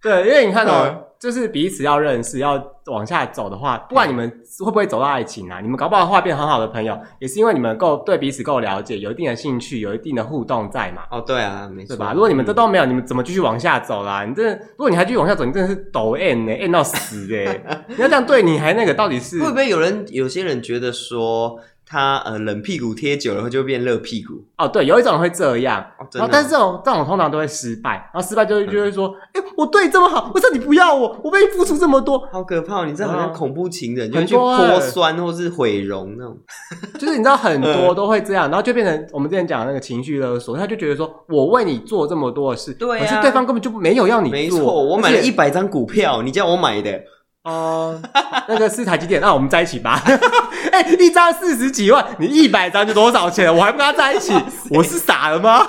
[0.00, 1.07] 对，因为你看哦、喔。
[1.20, 4.30] 就是彼此要认识，要往下走的话，不管你们
[4.64, 11.02] 会不会走到爱情啊，你们搞不好话变很好的朋友，也是因为你们够对彼此够了解，有一定的兴趣，有一定的互动在嘛。
[11.10, 12.12] 哦，对啊，没错，对吧？
[12.12, 14.24] 如果你们这都没有，你们怎么继续往下走啦？
[14.24, 17.62] 你这如果你还继续往下走，你真的是抖 N 呢，N 到死哎！
[17.88, 20.06] 你要这样对你还那个到底是会不会有人？
[20.10, 21.58] 有些人觉得说。
[21.88, 24.34] 他呃冷屁股贴久了后就变热屁股。
[24.58, 31.18] 哦，对，有一种人会这样，哦真的啊、但是这种这种通常都会失败，然后失败就会就会说，哎、嗯欸，我对你这么好，为什么你不要我？
[31.24, 32.84] 我为你付出这么多，好可怕！
[32.84, 36.36] 你这好像恐怖情人，就去泼酸或是毁容那种，
[36.98, 47.00] 就是你知道很多都会这样，然后就变成我们之前讲的那个情绪勒索，他就觉得说我为你做这么多的事，对、啊，可是对方根本就没有要你做，没错，我买了一百张股票，你叫我买的。
[47.48, 47.98] 哦，
[48.46, 50.02] 那个是台积电，那我们在一起吧。
[50.70, 53.54] 哎、欸，一张四十几万，你一百张就多少钱？
[53.54, 54.34] 我还不跟他在一起，
[54.70, 55.66] 我是傻了吗？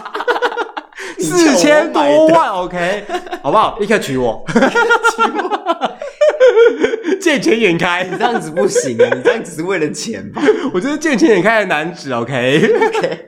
[1.17, 3.05] 四千多万，OK，
[3.41, 3.77] 好不好？
[3.79, 5.97] 立刻娶我，娶我，
[7.21, 9.09] 见钱眼开，你这样子不行啊！
[9.15, 10.41] 你这样只是为了钱吧？
[10.73, 13.19] 我就是见钱眼开的男子，OK，OK，、okay.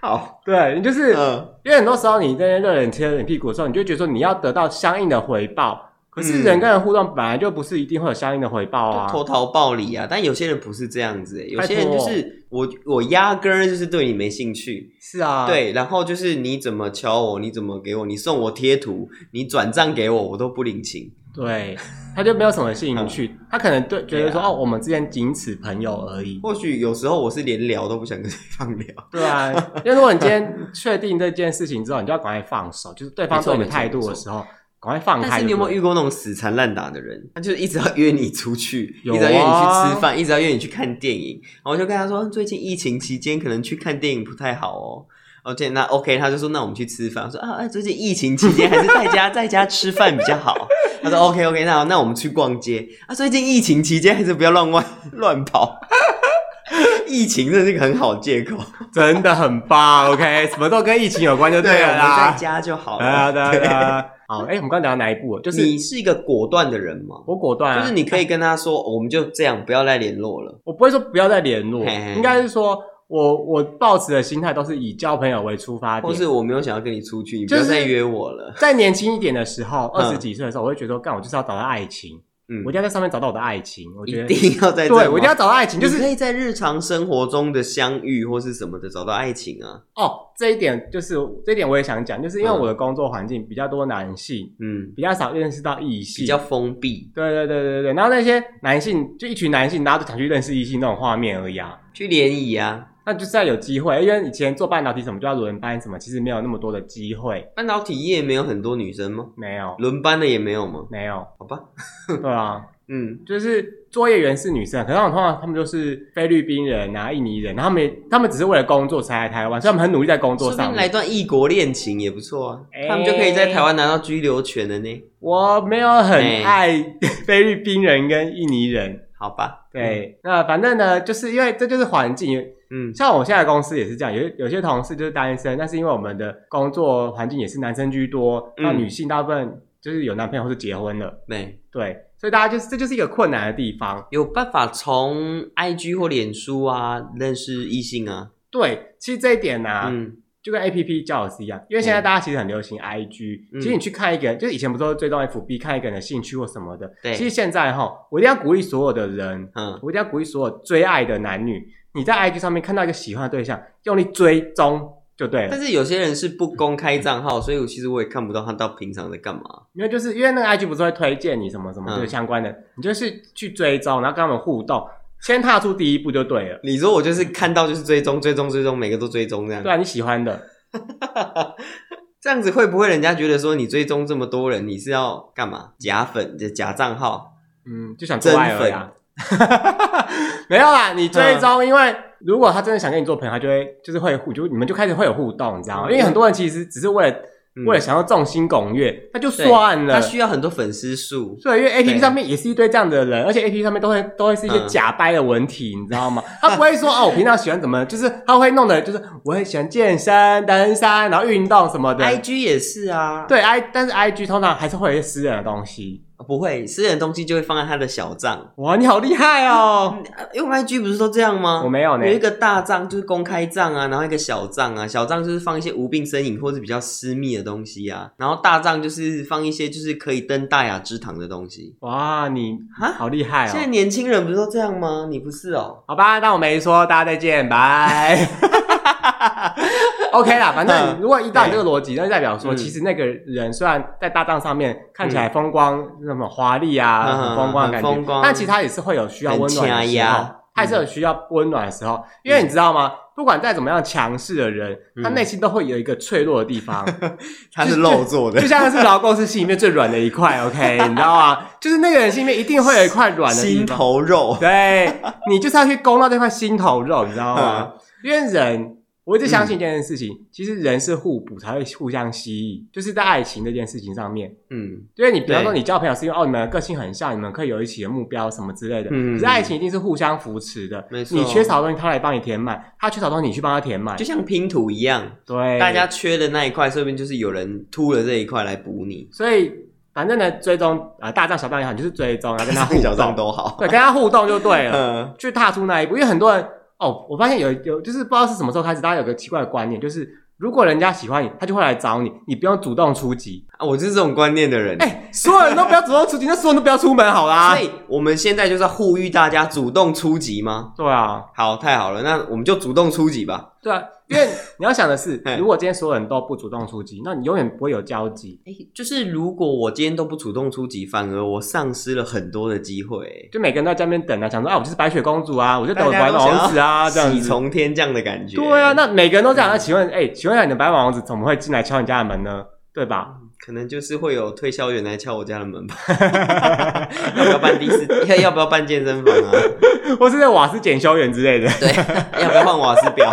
[0.00, 5.89] 好，对你就是，嗯、因为很多时候你在热脸贴冷屁股的时候，你就觉得说你要得到相应的回报。
[6.10, 10.06] 可是人跟人互动本来就不是一定会有相应的回报啊，投桃报李啊。
[10.10, 21.12] 但有些人不是这样子、欸，有些人就是我我压根儿就是对你没兴趣，是啊，对，然后就是你怎么敲我，你怎么给我，你送我贴图，你转账给我，我都不领情。
[21.32, 21.78] 对，
[22.16, 26.40] 他就没有什么兴趣，嗯、他可能对觉得说、啊、哦，我们之间仅此朋友而已。
[26.42, 28.86] 或许有时候我是连聊都不想跟对方聊。
[29.12, 29.52] 对啊，
[29.84, 34.44] 因为如果你今天确定这件事情之后，你就要赶快放手，就是对方对你的态度的时候。
[34.80, 35.28] 赶快放开！
[35.28, 37.22] 但是你有没有遇过那种死缠烂打的人？
[37.34, 41.38] 他就是一直要约你出去，啊、一直要约你去吃饭，一直要约你去看电影。
[41.42, 45.04] 然后我就跟他说，最近疫情期间可能去看电影不太好哦。
[45.42, 47.24] OK，那 OK，他就说那我们去吃饭。
[47.24, 50.68] 我说啊，啊，最近疫情期间还是在家 在家吃饭比较好。
[51.02, 52.86] 他说 OK OK，那那我们去逛街。
[53.06, 55.78] 啊，最近疫情期间还是不要乱乱 乱跑。
[57.08, 58.56] 疫情真的是一个很好借口，
[58.92, 60.12] 真的很棒。
[60.12, 62.02] OK，什么都跟疫情有关就对了啦。
[62.02, 64.06] 对，我们在家就好对啊，对啊。
[64.30, 65.40] 好，哎，我们刚刚讲到哪一步？
[65.40, 67.16] 就是你是一个果断的人吗？
[67.26, 70.56] 我果断啊，就是你可以跟他说，我们就这样，不要再联络了。
[70.62, 78.54] 我不会说不要再联络，嘿嘿应该是说我我抱持的心态都是以交朋友为出发点，或是我没有想要跟你出去，你不要再约我了。
[78.56, 82.16] 在年轻一点的时候，二十几岁的时候，我会觉得说，干，我就是要找到爱情。
[82.50, 83.90] 嗯，我一定要在上面找到我的爱情。
[83.96, 89.80] 我觉得一定要在对，我一定要找到爱情，就是可以在日常生活中的相遇或是什么的找到爱情啊。
[89.94, 91.14] 哦，这一点就是
[91.46, 97.10] 这一点我也想讲，就是因为我的工作环境比较多男性，嗯，比较少认识到异性，比较封闭。
[97.14, 102.88] 对对对对对，然后那些男性就一群男性，大家都想去认识异性那种画面而已啊，去联谊啊。
[103.10, 107.44] 那就是要有机会，因为以前做半导体什么就要轮班什么，其实没有那么多的机会。
[107.56, 109.26] 半导体业没有很多女生吗？
[109.36, 110.86] 没有，轮班的也没有吗？
[110.88, 111.58] 没有，好吧。
[112.06, 120.76] 对啊， 嗯，就是作业员是女生，可是通常他们就是菲律宾人啊、印尼人，然后他们他们只是为了工作才来台湾，所以他们很努力在工作上面。
[120.76, 125.04] 来段异国恋情也不错啊，欸、他们就可以在台湾拿到居留权了呢。
[125.18, 126.94] 我没有很爱
[127.26, 129.66] 菲律宾人跟印尼人，好吧？
[129.72, 132.40] 对，嗯、那反正呢，就是因为这就是环境。
[132.70, 141.56] 嗯，像我现在公司也是这样，有有些同事就是单身，但是因为我们的工作环境也是男生居多，那、嗯、女性大部分就是有男朋友或是结婚了，对。
[141.72, 148.32] 对，所以大家就是这就是一个困难的地方，有办法从 IG 或脸书啊认识异性啊？
[148.50, 161.64] 对，其实这一点呢、啊，嗯，就跟 APP 交友是一样，因为现在大家其实很流行 IG，、嗯、其实你去看一个人，就是以前不是都追踪 FB 看一个人的兴趣或什么的，对，其实现在哈，我一定要鼓励所有的人，嗯，我一定要鼓励所有追爱的男女。
[161.94, 165.48] 你在 IG 上面看到一个喜欢的对象，用力追踪就对了。
[165.50, 169.42] 但是有些人是不公开账号，所以我其实我也看不到他到平常在干嘛。
[169.72, 174.86] 因为就是因为那个 IG 不是会推荐你什么什么就是相关的，嗯、你就是去追踪，然后跟他们互动，
[175.20, 176.60] 先踏出第一步就对了。
[176.62, 179.62] 你说我就是看到就是追踪追踪追踪，每个都追踪这样。
[179.62, 180.42] 对啊，你喜欢的，
[182.20, 185.72] 这样子会不会人家觉得说你追踪这么多人，你是要干嘛？
[185.78, 187.32] 假粉就假账号？
[187.66, 188.92] 嗯，就想做爱而已啊。
[190.48, 195.90] 没有啦，你追踪，因为如果他真的想跟你做朋友，他就会就是会互，就你们就开始会有互动，你知道吗？
[195.90, 197.16] 因为很多人其实只是为了、
[197.56, 199.94] 嗯、为了想要众星拱月，那就算了。
[199.94, 206.22] 他需要很多粉丝数，对，因为 A P P 上面也是一堆这样的人，而且 A P P 上面都会都会是一些假掰的文体，嗯、你知道吗？
[206.40, 212.04] 他不会说哦，我平常喜欢怎么，就是他会弄的，就是我很喜欢健身、登山，然后运动什么的。
[212.04, 216.04] I G 也是啊，对，I 但是 I G 通常还是会有一些私人的东西。
[216.26, 218.52] 不会，私人东西就会放在他的小账。
[218.56, 219.96] 哇，你好厉害哦！
[220.34, 221.62] 用 IG 不是都这样吗？
[221.64, 222.06] 我没有呢。
[222.06, 231.74] 有一个大账就是公开账啊，然后一个小账啊，小账就是放一些无病呻吟或是比较私密的东西啊，然后大账就是放一些就是可以登大雅之堂的东西。
[231.80, 233.50] 哇，你啊，好厉害哦！
[233.50, 235.06] 现在年轻人不是都这样吗？
[235.10, 235.82] 你不是哦？
[235.86, 238.28] 好吧，当我没说，大家再见，拜。
[240.12, 252.02] OK 啦，反正如果依照你这个逻辑，那就代表说，其实那个人虽然在搭档上面看起来风光，那么华丽啊，很风光的感觉，但其实他也是会有需要温暖的时候，他也是有需要温暖的时候。
[252.24, 252.92] 因为你知道吗？
[253.14, 256.84] 不管再怎么样强势的人，他内心都会有一个脆弱的地方，
[257.54, 260.42] 他是肉做的，就像是劳工是心里面最软的一块。
[260.44, 261.38] OK， 你知道吗？
[261.60, 264.36] 就是那个人心里面一定会有一块软的，心头肉。
[264.40, 264.92] 对，
[265.28, 267.72] 你就是要去攻到这块心头肉，你知道吗？
[268.02, 268.76] 因为人。
[269.10, 274.32] 我一直相信一件事情，嗯、其实人是互补才会互相吸引，就是在爱情这件事情上面。
[274.50, 278.90] 嗯，因为你比方说你交朋友是因为哦，你们的个性很像，你们可以有一起的目标什么之类的。
[278.92, 280.86] 嗯，可是爱情一定是互相扶持的。
[280.92, 285.04] 没错，你缺少的东西他来帮你填满，他缺少的东西你去帮他填满，就像拼图一样。
[285.26, 289.08] 对，大家缺的那一块，说不定就是有人秃了这一块来补你。
[289.10, 289.52] 所以
[289.92, 294.72] 反正呢，追踪啊、呃，大帐小帐也好，就是追踪，然后跟他互动都好，对，跟他互动就对了。
[295.10, 296.46] 嗯，去踏出那一步，因为很多人。
[296.80, 303.66] 哦，我发现有有就是不知道是什么时候开始，大家有个奇怪的观念，就是如果人家喜欢你，他就会来找你，你不用主动出击啊！
[303.66, 304.76] 我就是这种观念的人。
[304.80, 307.54] 哎，所有人都不要主动出击，那所有人都不要出门好啦。
[307.54, 310.72] 所以我们现在就是要呼吁大家主动出击吗？
[310.76, 313.50] 对啊，好，太好了，那我们就主动出击吧。
[313.62, 313.82] 对啊。
[314.10, 318.40] 因为你要想的是， 如果今天所有人都不主动出击，那你永远不会有交集。
[318.44, 323.28] 哎，就是如果我今天都不主动出击，反而我丧失了很多的机会。
[323.32, 328.36] 就每个人都在家里面等啊，想说啊，我就是白雪公主啊，我就等我白马王子啊，这样喜从天降的感觉。
[328.36, 329.48] 对啊，那每个人都这样。
[329.48, 332.44] 那请问，哎，请问一下，你的白马王子怎么会进来敲你家的门呢？
[332.74, 333.08] 对吧？
[333.44, 335.74] 可能就是会有推销员来敲我家的门吧。
[337.16, 337.86] 要不要办第四？
[338.06, 339.32] 要要不要办健身房啊？
[339.98, 341.48] 或是在瓦斯检修员之类的？
[341.58, 343.10] 对，要不要换瓦斯表？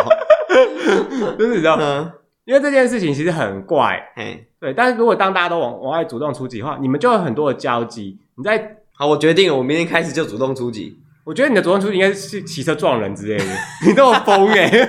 [1.38, 2.12] 就是你知道吗？
[2.44, 4.72] 因为这件事情其实很怪，嘿，对。
[4.72, 8.18] 但是如果当大家都往往外主动出击的话，你们就有很多的交集。
[8.36, 10.98] 你在好，我决定了，我明天开始就主动出击。
[11.24, 13.44] 我觉得你的主动出击应该是骑车撞人之类的，
[13.86, 14.70] 你这么疯哎！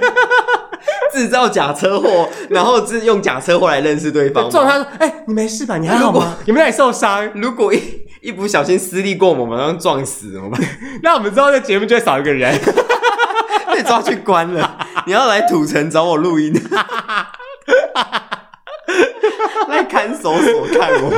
[1.12, 5.76] 制造假车祸，然后是用假车祸来认识对方，撞他说：“哎、欸，你没事吧？
[5.78, 6.38] 你还好吗？
[6.46, 7.82] 有没有受伤？”如果一
[8.22, 10.62] 一不小心私力过猛，马上撞死怎么办？
[11.02, 12.58] 那我们之后的节目就会少一个人，
[13.74, 14.88] 被抓去关了。
[15.10, 16.54] 你要来土城找我录音。
[19.68, 21.10] 来看守所看我，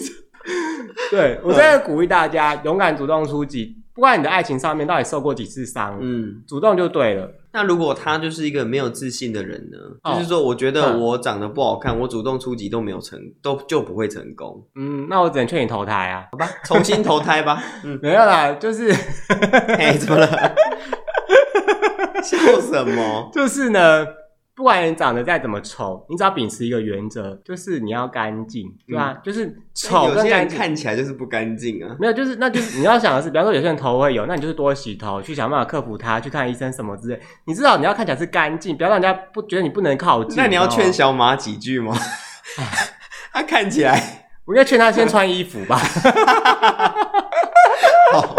[1.12, 7.30] 对，我真的鼓励大家勇敢主动出击，不管你的爱情上面到底受过几次伤，嗯，主动就对了。
[7.52, 9.76] 那如果他就是一个没有自信的人呢？
[10.02, 14.66] 哦、就是说，我觉得我长得不好看，嗯、我主动出击都没有成，都就不会成功。
[14.74, 17.62] 嗯，那我只能劝你投胎啊，好吧，重新投胎吧。
[17.84, 18.90] 嗯，没有啦，就是，
[19.76, 20.54] 哎，怎么了？
[22.26, 23.30] 笑什么？
[23.32, 24.04] 就是呢。
[24.56, 29.12] 不管你长得再怎么丑，你只要秉持一个原则，就是你要干净，对吧？
[29.12, 31.94] 嗯、就是丑跟干净看起来就是不干净啊。
[32.00, 37.20] 没有，就是那就是你要想的是，比方说有些人头会有，那你就是多洗头，去想办法克服它，去看医生什么之类。
[37.44, 40.38] 你至少你要看起来是干净，不要让人家不觉得你不能靠近。
[40.38, 41.94] 那你要劝小马几句吗？
[43.34, 45.76] 他看起来，我应该劝他先穿衣服吧。
[48.10, 48.34] 好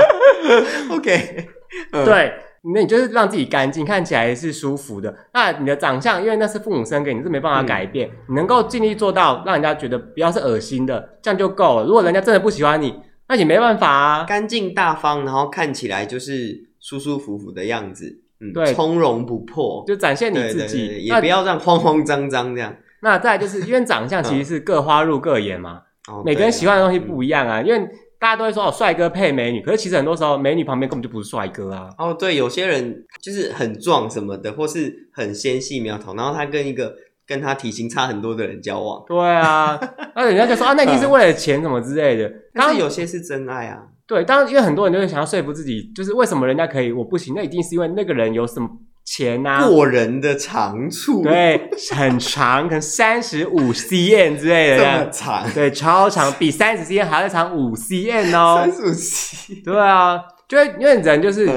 [0.89, 1.47] ，OK，
[1.91, 2.33] 对。
[2.63, 5.15] 那你就是让自己干净，看起来是舒服的。
[5.33, 8.09] 那你的长相，因为那是父母生给你，是没办法改变。
[8.09, 11.85] 嗯、你能够尽力做到，让人家觉得不要是恶心的，这样就够了。
[11.85, 14.23] 如果人家真的不喜欢你，那你没办法啊。
[14.25, 22.75] 干净大方，然后看起来就是舒舒服服的样子，嗯，对，从容不迫，就展现你自己，也不要这样慌慌张张这样。
[23.01, 27.87] 那再来就是因为长相其实是各花入各眼嘛，哦、每个人喜欢的东西不一样啊，嗯、因为。
[28.19, 31.89] 大家都会说哦，帅哥配美女，可是其实很多时候美女旁边根本就不是帅哥啊。
[31.97, 36.93] 哦，对，有些人就是很壮什么的，或是很纤细苗条，然后他跟一个
[37.27, 39.03] 跟他体型差很多的人交往。
[39.07, 39.79] 对啊，
[40.15, 42.31] 那人家就说啊，那一定是为了钱什么之类的。
[42.53, 43.83] 当然有些是真爱啊。
[44.07, 48.67] 对，当然因为很多人都会想要说服自己，就是为什么人家可以我不行，那一定是因为那个人有什么。
[49.09, 61.47] 钱呐、啊，过人的长处，对，很长，可能三十五 cm 之类的，这么长，对，超长，比三十 cm 还要长五 cm 哦，三十五 cm，对啊，就因为人就是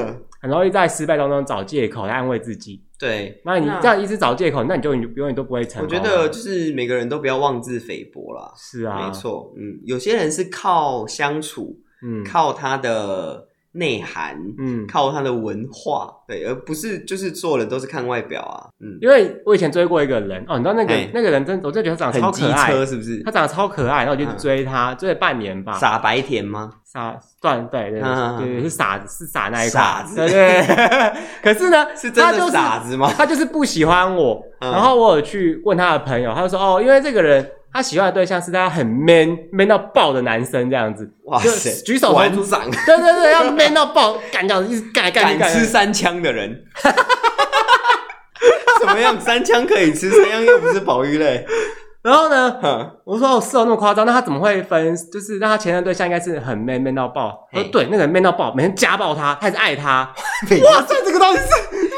[0.40, 5.88] 很容易在失败当中找借口来安慰自己，对，那你这样一直找借口，那你就永远都不会成功。
[5.88, 13.49] 我觉得就是每个人都不要妄自菲薄啦，是啊，没错，嗯，有些人是靠相处，嗯，靠他的。
[13.72, 23.22] 内涵，嗯，靠他的文化，对，而不是就是做人都是看外表啊，嗯，因为我以前追过一个人，哦，你知道那个那个人真，我就觉得他长得超可爱，是不是？
[23.22, 25.74] 他长得超可爱，然后我就追他，追了半年吧。
[25.74, 26.72] 傻白甜吗？
[26.84, 28.00] 傻，对对对
[28.38, 30.66] 对，是傻子是傻那一傻子，对对。
[31.40, 33.12] 可是呢， 是真的傻子吗？
[33.16, 37.48] 他就是不喜欢我，然后我有去问他的朋友，他就说哦，因为这个人。
[37.72, 42.44] 他喜欢的对象是他很 man man 到爆的男生，这样子，哇塞，举手投足，
[42.86, 46.64] 对对对，要 man 到爆，干这样子，一直干干干，敢吃三枪的人，
[48.80, 49.20] 怎么样？
[49.20, 51.46] 三枪可以吃，三枪又不是保育类。
[52.02, 52.56] 然后呢，
[53.04, 54.96] 我说哦，是哦，那么夸张，那他怎么会分？
[55.12, 60.10] 就是让他前任对象应该是很 man man 到爆，说，对，那个人 man 到爆，每天家暴他，他还是爱他。
[60.64, 61.89] 哇塞，这个东西是，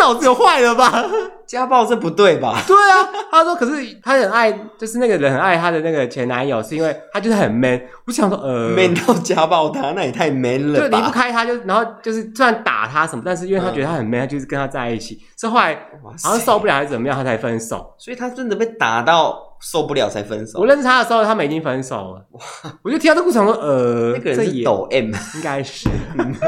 [0.00, 1.04] 脑子有坏了吧？
[1.46, 2.62] 家暴这不对吧？
[2.68, 7.80] 对啊，他说，可是他很爱，就是那个人很爱他的那个前男友，是因为他就是很 man。
[8.06, 10.88] 我想说，呃，man 到家暴他，那也太 man 了吧？
[10.88, 15.18] 就离不开他，就然后就是虽然打他什么，但是因为他觉得他很 man，他就是跟他在一起。
[15.38, 17.94] 是后来好像受不了还是怎么样，他才分手。
[17.96, 20.58] 所以他真的被打到受不了才分手。
[20.58, 22.26] 我认识他的时候，他们已经分手了。
[22.32, 22.40] 哇！
[22.82, 25.88] 我就听到这故事，说，呃，那个人是抖 M，应该是。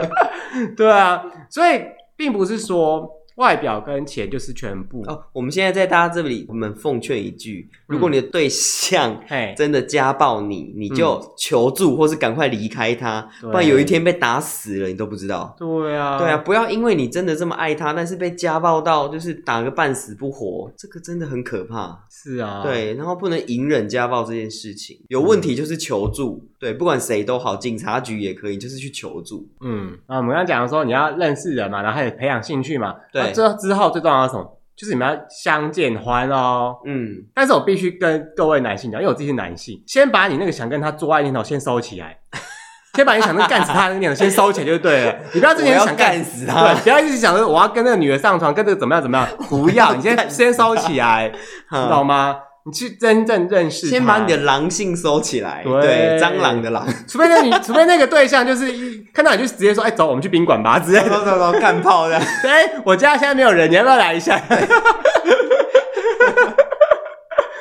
[0.76, 1.82] 对啊，所以
[2.16, 3.08] 并不是说。
[3.36, 5.24] 外表跟钱就是全部哦。
[5.32, 9.20] 我们现在在大家这里，我们奉劝一句：如果你的对象
[9.56, 15.54] 真的家暴你，你就求助，或是赶快离开他，不然有一天被打死了，你都不知道。
[15.58, 21.98] 对啊，对啊，不要因为你真的这么爱他，但是被家暴到就是打个半死不活，这个真的很可怕。
[22.08, 26.48] 是啊，对，然后不能隐忍家暴这件事情，有问题就是求助。
[26.60, 29.48] 对，不管谁都好，警察局也可以，就是去求助。
[29.60, 32.94] 嗯，啊，我们刚刚讲的说，你要认识人嘛，然后还有培养兴趣嘛。
[33.12, 34.59] 对，这之后最重要的是什么？
[34.80, 36.74] 就是你们要相见欢哦。
[36.86, 42.16] 嗯，但是我必须跟各位男性讲，因为我自己是男性，先把你那个想跟他做爱念头先收起来，
[42.96, 45.14] 先把你想跟干死他的念头先收起来就对了。
[45.34, 52.38] 你不要之前想干死他，对，不要一直想着我要跟那个女的上床，跟这个怎么样怎么样，不要，你先 先收起来，知道吗？
[52.70, 55.62] 你去真正认识，先把你的狼性收起来。
[55.64, 56.86] 对，蟑螂的狼。
[57.08, 62.16] 除非那你， 除非那个对象就是一看到你就直接说：“哎，走，我们去宾馆吧。”直接走走走，干炮的。
[62.46, 64.40] 哎，我家现在没有人，你要不要来一下？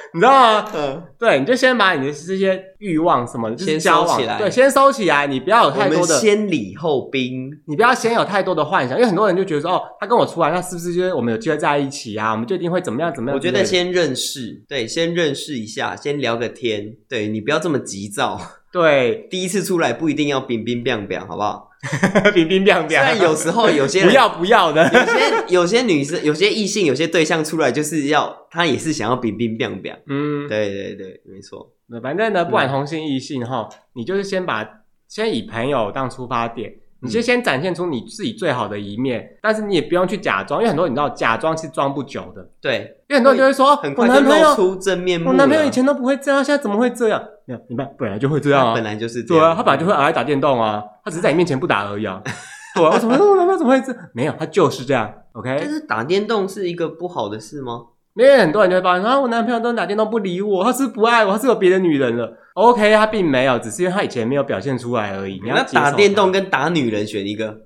[0.14, 0.72] 你知道吗？
[0.74, 12.32] 嗯，对，你就先把你的这些欲望什么，先收起来，对，先收起来，你不要有太多的先礼后兵，你不要先有太多的幻想，因为很多人就觉得说，哦，他跟我出来，那是不是就是我们有机会在一起啊？
[12.32, 13.36] 我们就一定会怎么样怎么样？
[13.38, 18.40] 我觉得先认识，对，先认识一下，先聊个天，对，你不要这么急躁，
[18.72, 21.69] 对， 第一次出来不一定要冰冰冰冰，好不好？
[22.36, 22.88] 冰冰冰冰。
[22.90, 29.98] 但有时候有些不要不要的，有些有些女生，有些异性，有些对象出来就是要他也是想要冰冰凉凉。
[30.08, 31.72] 嗯，对对对，没错。
[31.88, 34.68] 那反正呢，不管同性异性哈，你就是先把
[35.08, 36.72] 先以朋友当出发点，
[37.02, 42.48] 你就先展现出你自己最好的一面，但是你也不用去假装，因为很多人你知道假装是装不久的。
[42.62, 45.30] 对，因为很多人就会说，很快就露出真面目。
[45.30, 47.20] 我男朋友以前都不会这样，现在怎么会这样？
[47.46, 49.44] 没有，你们本来就会这样啊，本来就是这样。
[49.44, 52.22] 对啊，他本来就会爱打电动啊，他只是在你面前不打而已啊。
[52.76, 53.92] 对啊，我怎么我男朋友怎么会这？
[54.14, 55.12] 没有，他就是这样。
[55.32, 57.82] OK，但是打电动是一个不好的事吗？
[58.16, 62.32] 因为很多人就会发现啊，我男朋友都打电动不理我，他是不爱我，他是有别的女人了。
[62.54, 65.40] OK，他并没有，只是因为他以前没有表现出来而已。
[65.42, 67.58] 你要打电动跟打女人选一个，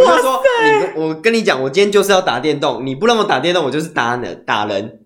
[0.00, 0.42] 我就说
[0.96, 5.00] 你，我跟你讲，我今天就是要打电动，你不让我打电动，我就是打人，打人。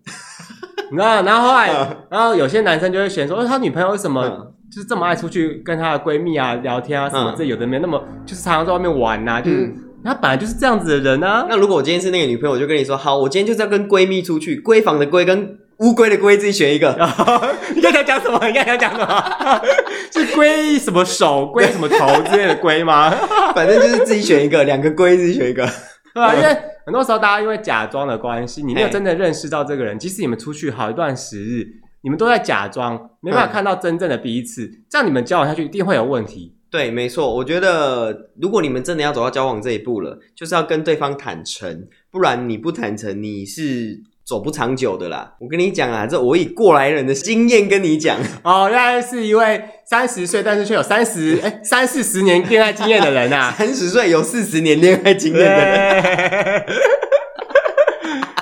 [0.91, 4.27] 你知道，然后后来，嗯、然后有些男生就会选说，他女朋友为什么
[4.73, 7.35] 就是这么爱出去跟她的闺蜜啊聊天啊什么？
[7.37, 9.71] 这有的没那么，就是常常在外面玩呐、啊，就是
[10.03, 11.47] 他本来就是这样子的人啊。
[11.49, 16.91] 那如果我今天是那个女朋友，我就跟你说，好，我今天就是要跟闺蜜出去，闺房的闺跟乌龟的龟自己选一个。
[17.75, 18.39] 你刚才讲什么？
[18.47, 19.63] 你刚才讲什么？
[20.13, 23.11] 是龟什么手、龟什么头之类的龟吗？
[23.55, 25.65] 反正就是自己选一个，两个龟自己选一个。
[26.15, 26.35] 对吧？
[26.35, 26.49] 因为
[26.85, 29.99] 很多时候大家因为假装的关系，你没有真的认识到这个人。
[29.99, 31.67] 即使你们出去好一段时日，
[32.03, 34.69] 你们都在假装，没办法看到真正的彼此。
[34.91, 36.57] 这样你们交往下去一定会有问题。
[36.71, 37.33] 对，没错。
[37.35, 44.03] 我觉得如果你们真的要走到交往这一步了，就是要跟对方坦诚，不然你不坦诚，你是。
[44.29, 48.19] 走不长久的啦，我跟你讲啊，这我以过来人的经验跟你讲。
[48.43, 56.65] 哦，原来是一位三十岁但是却有三十 哎三四十年恋爱经验的人啊，三十岁有四十年恋爱经验的人。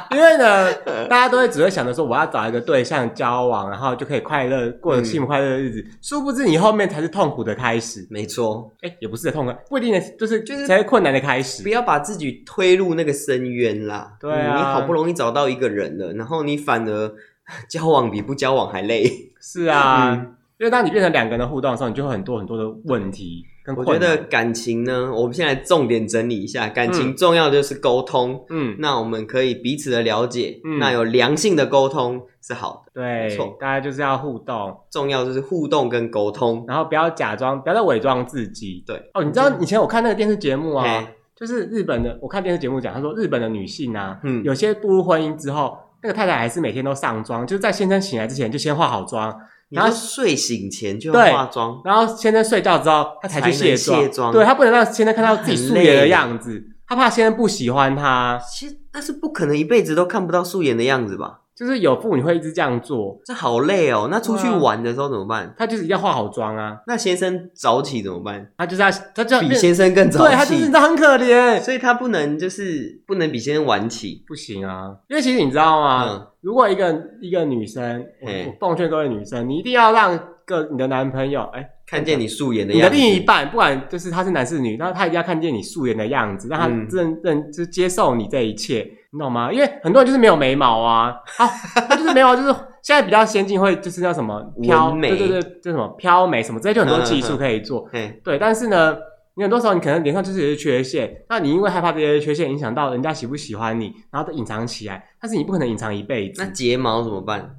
[0.15, 0.73] 因为呢，
[1.09, 5.81] 大家都会只会想着说，我要找一个对象交往，然后就可以快乐过着幸福快乐的日子。
[5.81, 8.07] 嗯、殊不知，你后面才是痛苦的开始。
[8.11, 11.63] 没错，哎，也不是痛苦，不一定的，就是就是才是困难的开始。
[11.63, 14.13] 不要把自己推入那个深渊啦。
[14.21, 17.13] 对你好不容易找到一个人了，然后你反而
[17.71, 19.33] 交往比不交往还累。
[19.41, 23.45] 是啊，嗯、因为当你变成两个人的互动的时候，你就会很多很多的问题。
[23.77, 28.41] 我觉得感情呢，我们现在重点整理一下，感情重要就是沟通。
[28.49, 32.93] 嗯，那我们可以彼此的了解，嗯，那有良性的沟通是好的。
[32.95, 38.85] 对，没错，大家就是要互动，重要就是互动跟沟通，然后不要假装，不要再伪装自己。
[38.87, 41.05] 对，哦，你知道以前我看那个电视节目啊，
[41.35, 49.37] 就是日本的，我看电视节目讲，他说日本的女性啊，嗯，有些步入婚姻之后，那个太太还是每天都上妆，就是在先生醒来之前就先化好妆。
[49.71, 54.01] 然后睡醒前就要化妆，然后先生睡觉之后他才去卸妆。
[54.01, 58.41] 卸妆，对，他不能让先生看到自己素颜的样子，他怕先生不喜欢他。
[58.53, 61.41] 其实那是不可能一辈子都看不到素颜的样子吧？
[61.57, 64.09] 就是有妇女会一直这样做，这好累哦。
[64.11, 65.55] 那出去玩的时候怎么办？
[65.57, 66.77] 他就是一定要化好妆啊。
[66.87, 68.47] 那先生早起怎么办？
[68.59, 74.95] 他就是要他就要比先生更早起，对，他就是他很可怜，所以他不能就是不能比先生晚起，不行啊。
[75.09, 76.27] 因为其实你知道吗？
[76.43, 78.29] 如果一个一个女生，我
[78.61, 88.87] 奉劝各位女生，你一定要让个你的男朋友哎看见你素颜的样子，你的另一半不管就是他是男是女，那他一定要看见你素颜的样子，让他认认就接受你这一切。
[89.13, 89.53] 你懂吗？
[89.53, 91.47] 因为很多人就是没有眉毛啊，啊，
[91.89, 92.49] 他就是眉毛，就是
[92.83, 97.89] 现在比较先进，会就是叫什么飘眉，对对对，叫什么飘眉什么，这些就很多技术可以做。
[97.91, 98.97] 对，对，但是呢，
[99.37, 106.43] 你很多时候你可能脸上就是有些缺陷，那你因为害怕这些缺陷影响到人家喜不喜欢你，然后都隐藏起来，但是你不可能隐藏一辈子。
[106.43, 107.57] 那睫毛怎么办？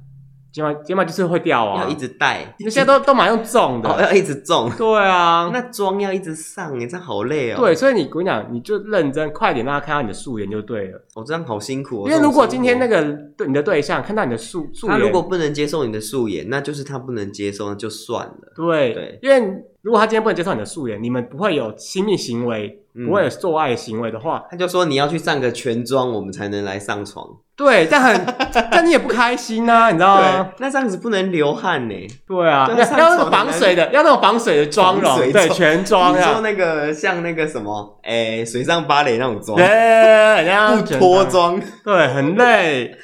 [0.50, 2.54] 睫毛睫毛就是会掉啊，要一直戴。
[2.58, 4.70] 你现在都都蛮用种的，要一直种。
[4.76, 7.56] 对啊，那妆要一直上，你这样好累哦。
[7.58, 10.98] 对，所以你我跟你讲，你就认真，快点让他看到你的素颜就对了。
[11.14, 12.08] 哦，这样好辛苦。
[12.08, 13.02] 因为如果今天那个
[13.36, 18.52] 对你的对象看到你的素素颜，他如果不能接受你的素颜，那就是他不能接受，那就算了。
[18.56, 27.24] 对对，因为如果他今天不能接受你的素颜，你们不会有亲密行为，不会有做爱行为的话，他就说你要去上个全妆，我们才能来上床。
[27.56, 28.34] 对，但很，
[28.70, 30.48] 但你也不开心呐、啊，你知道吗？
[30.58, 31.94] 那这样子不能流汗呢。
[32.26, 36.16] 对啊，要那种防水的，要那种防水的妆容，对，全妆。
[36.16, 42.96] 你说那个像那个什么，哎、欸、水上芭蕾那种妆，对，不脱妆，对，很累，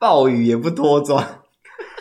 [0.00, 1.24] 暴雨也不脱妆，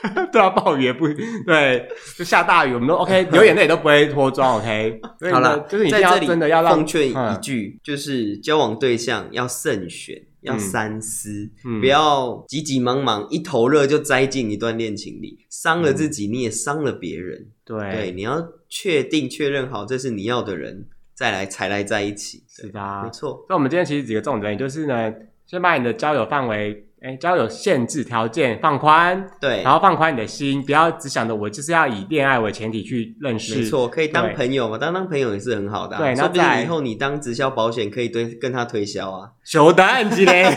[0.31, 1.07] 对啊，暴雨也不
[1.45, 1.87] 对，
[2.17, 5.01] 就下大雨，我们都 OK， 流眼泪都不会脱妆，OK。
[5.31, 10.23] 好了，就是你要真的要奉劝一句，嗯、就是交往对象要慎选。
[10.41, 17.47] 要三思，嗯、不要急急忙忙一头热就栽进一段恋情里，伤了自己，你也伤了别人。
[17.65, 22.45] 对，对，你要确定确认好这是你要的人，再来才来在一起。
[22.47, 23.45] 是的、啊，没错。
[23.49, 25.13] 那我们今天其实几个重点就是呢，
[25.45, 26.85] 先把你的交友范围。
[27.01, 33.55] 哎，交友限制条件放宽，对，然后放宽你的心，不要只想着我就是要以恋爱为前提去认识。
[33.59, 35.99] 没错，可以当朋友嘛，当当朋友也是很好的、啊。
[35.99, 39.29] 对，说不定以后你当直销保险可以对跟他推销啊。
[39.45, 40.53] 修的案子嘞，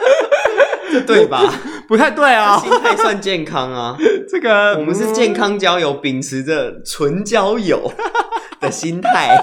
[1.06, 1.42] 对吧？
[1.88, 3.96] 不太对啊，心态算健康啊。
[4.28, 7.90] 这个我们是健康交友，秉持着纯交友
[8.60, 9.34] 的心态。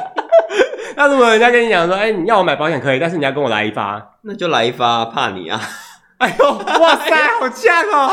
[0.96, 5.60] 那如果人家跟你讲说，哎，你要我买保险可以，但是你要跟我来一发，那就来一发，怕你啊！
[6.18, 8.12] 哎呦，哇塞，好呛哦！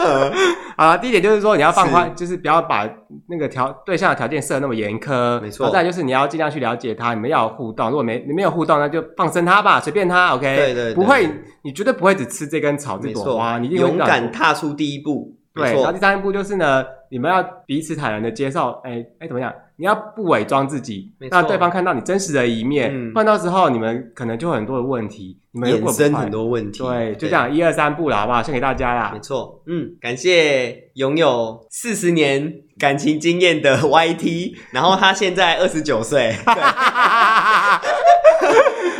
[0.76, 2.88] 啊，第一点就是说你要放宽，就是不要把
[3.28, 5.70] 那个条对象的条件设那么严苛，没错。
[5.70, 7.90] 再就是你要尽量去了解他，你们要有互动。
[7.90, 10.56] 如果没你没有互动，那就放生他吧，随便他，OK？
[10.56, 11.28] 对，对对，不会，
[11.62, 15.36] 你绝对不会只吃这根草这朵花，你勇敢踏出第一步。
[15.54, 19.52] 对，然后第三步就是呢，你们要彼此坦然的接受，哎哎，怎么样？
[19.76, 26.82] 你要不伪装自己，让对方看到你真实的一面，不然到时候你们可能就会很多的问题，你们衍生很多问题。
[26.82, 28.42] 对，就这样一二三步了，好不好？
[28.42, 29.10] 献给大家啦。
[29.12, 36.36] 没错，嗯，感谢拥有四十年感情经验的 YT，然后他现在二十九岁。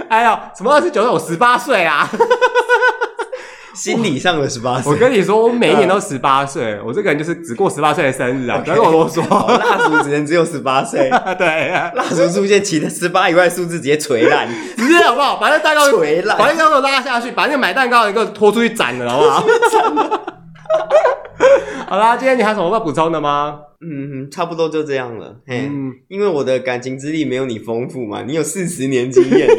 [0.09, 1.13] 哎呦，什么二十九岁？
[1.13, 2.09] 我十八岁啊！
[3.75, 6.79] 心理上的十八岁，我跟你说，我每一年都十八岁。
[6.85, 9.21] 我这个人就是只过十八岁的生日啊，不要跟我啰嗦。
[9.59, 11.09] 蜡烛只能只有十八岁，
[11.39, 15.37] 对，蜡烛出现，其他十八以外数字直接锤烂，直接好不好？
[15.37, 19.47] 把那蛋糕锤烂，把那蛋糕拉下去，把那个买蛋糕的一个拖出去斩了，好不好？
[21.89, 23.59] 好啦，今天你还有什么要补充的吗？
[23.81, 25.37] 嗯，差不多就这样了。
[25.47, 25.71] 嘿，
[26.09, 29.49] 因为我的感情资历没有你丰富嘛，你有四十年经验。
[29.49, 29.59] 原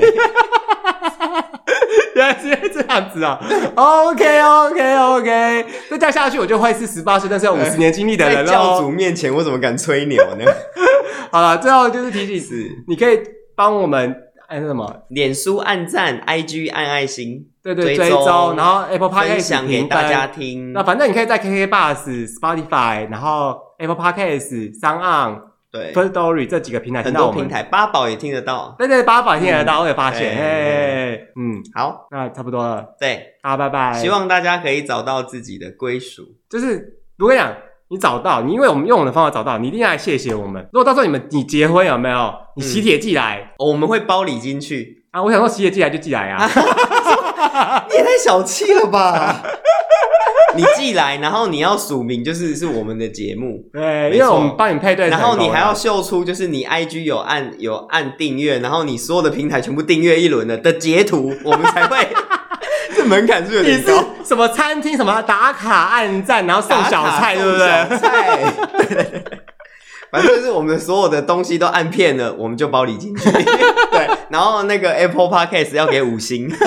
[2.50, 3.40] 来是这样子啊
[3.76, 8.52] ！OK OK OK，再这样下去我就会是十八岁，但是要五十年经历的人了。
[8.52, 10.46] 教主面前，我怎么敢吹牛呢？
[11.32, 13.20] 好了，最后就是提醒是，你可以
[13.56, 14.16] 帮我们
[14.48, 15.04] 按什么？
[15.10, 20.74] 脸书按赞，IG 按爱心，对对，追踪，然后 Apple Podcast 分享给大家听。
[20.74, 25.51] 那反正你可以在 KK Bus、Spotify，然后 Apple Podcast、SoundOn。
[25.72, 28.76] 对，Firstory 这几个平台很多平台，八宝也听得到。
[28.78, 30.38] 对对，八宝也听得到，我也发现。
[30.38, 32.86] 哎，嗯，好，那差不多了。
[33.00, 33.94] 对，好，拜拜。
[33.94, 36.24] 希望大家可以找到自己的归属。
[36.50, 37.56] 就是，如果讲
[37.90, 40.62] 你找到，你因为我们用我们的方法找到，你一定要来谢谢我们。
[40.74, 42.34] 如果到时候你们你结婚有没有？
[42.58, 45.24] 你喜帖寄来，我们会包礼金去啊。
[45.24, 46.46] 我想说喜帖寄来就寄来啊。
[47.90, 49.42] 你也太小气了吧！
[50.56, 61.98] 你寄来，然后你要署名，就是是我们的节目，对，因为我们帮你配对，然后你还要秀出，就是你 IG 有按有按订阅，然后你所有的平台全部订阅一轮的的截图，我们才会。
[62.94, 64.04] 这门槛是有点高。
[64.24, 67.68] 什么餐厅什么打卡按赞，然后送小菜，对不对？
[67.98, 69.24] 菜，对对对。
[70.12, 73.32] 反正就是我们所有的东西都按片了，我们就包礼金去。
[73.32, 76.50] 对，然后那个 Apple Podcast 要给五星。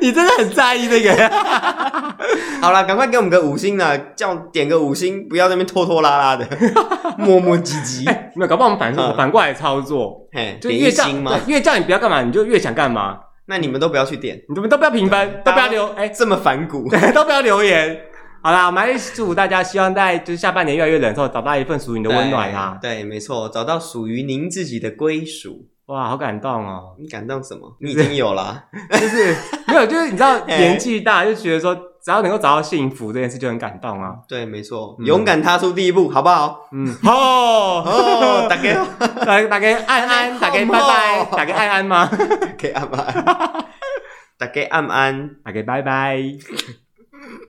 [0.00, 1.12] 你真的很在意这个。
[2.62, 6.46] 好了，赶快给我们个五星啦，叫点个五星，不要在那边拖拖拉拉的，
[7.18, 8.06] 磨磨唧唧。
[8.06, 13.18] 欸、没有，搞不好我们反正反过来操作，嘿，就越叫对，越叫你不要干嘛，你就越想干嘛。
[13.46, 17.98] 那你们都不要去点，你们都不要评分，都不要留，哎，这么反骨，都不要留言。
[18.42, 22.78] 好啦，我们还是祝福大家，希望在就是下半年越来越冷的时候，找到一份属于你的温暖啊。
[22.80, 25.66] 对，没错，找到属于您自己的归属。
[25.90, 26.94] 哇，好感动哦！
[27.00, 27.76] 你感动什么？
[27.80, 28.62] 你已经有了，
[28.92, 29.36] 就是
[29.66, 34.14] 没有，就是你知道 年纪大就觉得说，只要能够找到幸福这件事就很感动啊。
[34.28, 36.60] 对，没错，勇敢踏出第一步，好不好？
[36.72, 38.86] 嗯，好，好， 大家，
[39.26, 42.08] 大大家安安，大家拜拜，大家安安吗？
[42.56, 43.64] 可以安安，
[44.38, 46.18] 大家安安，大家拜拜。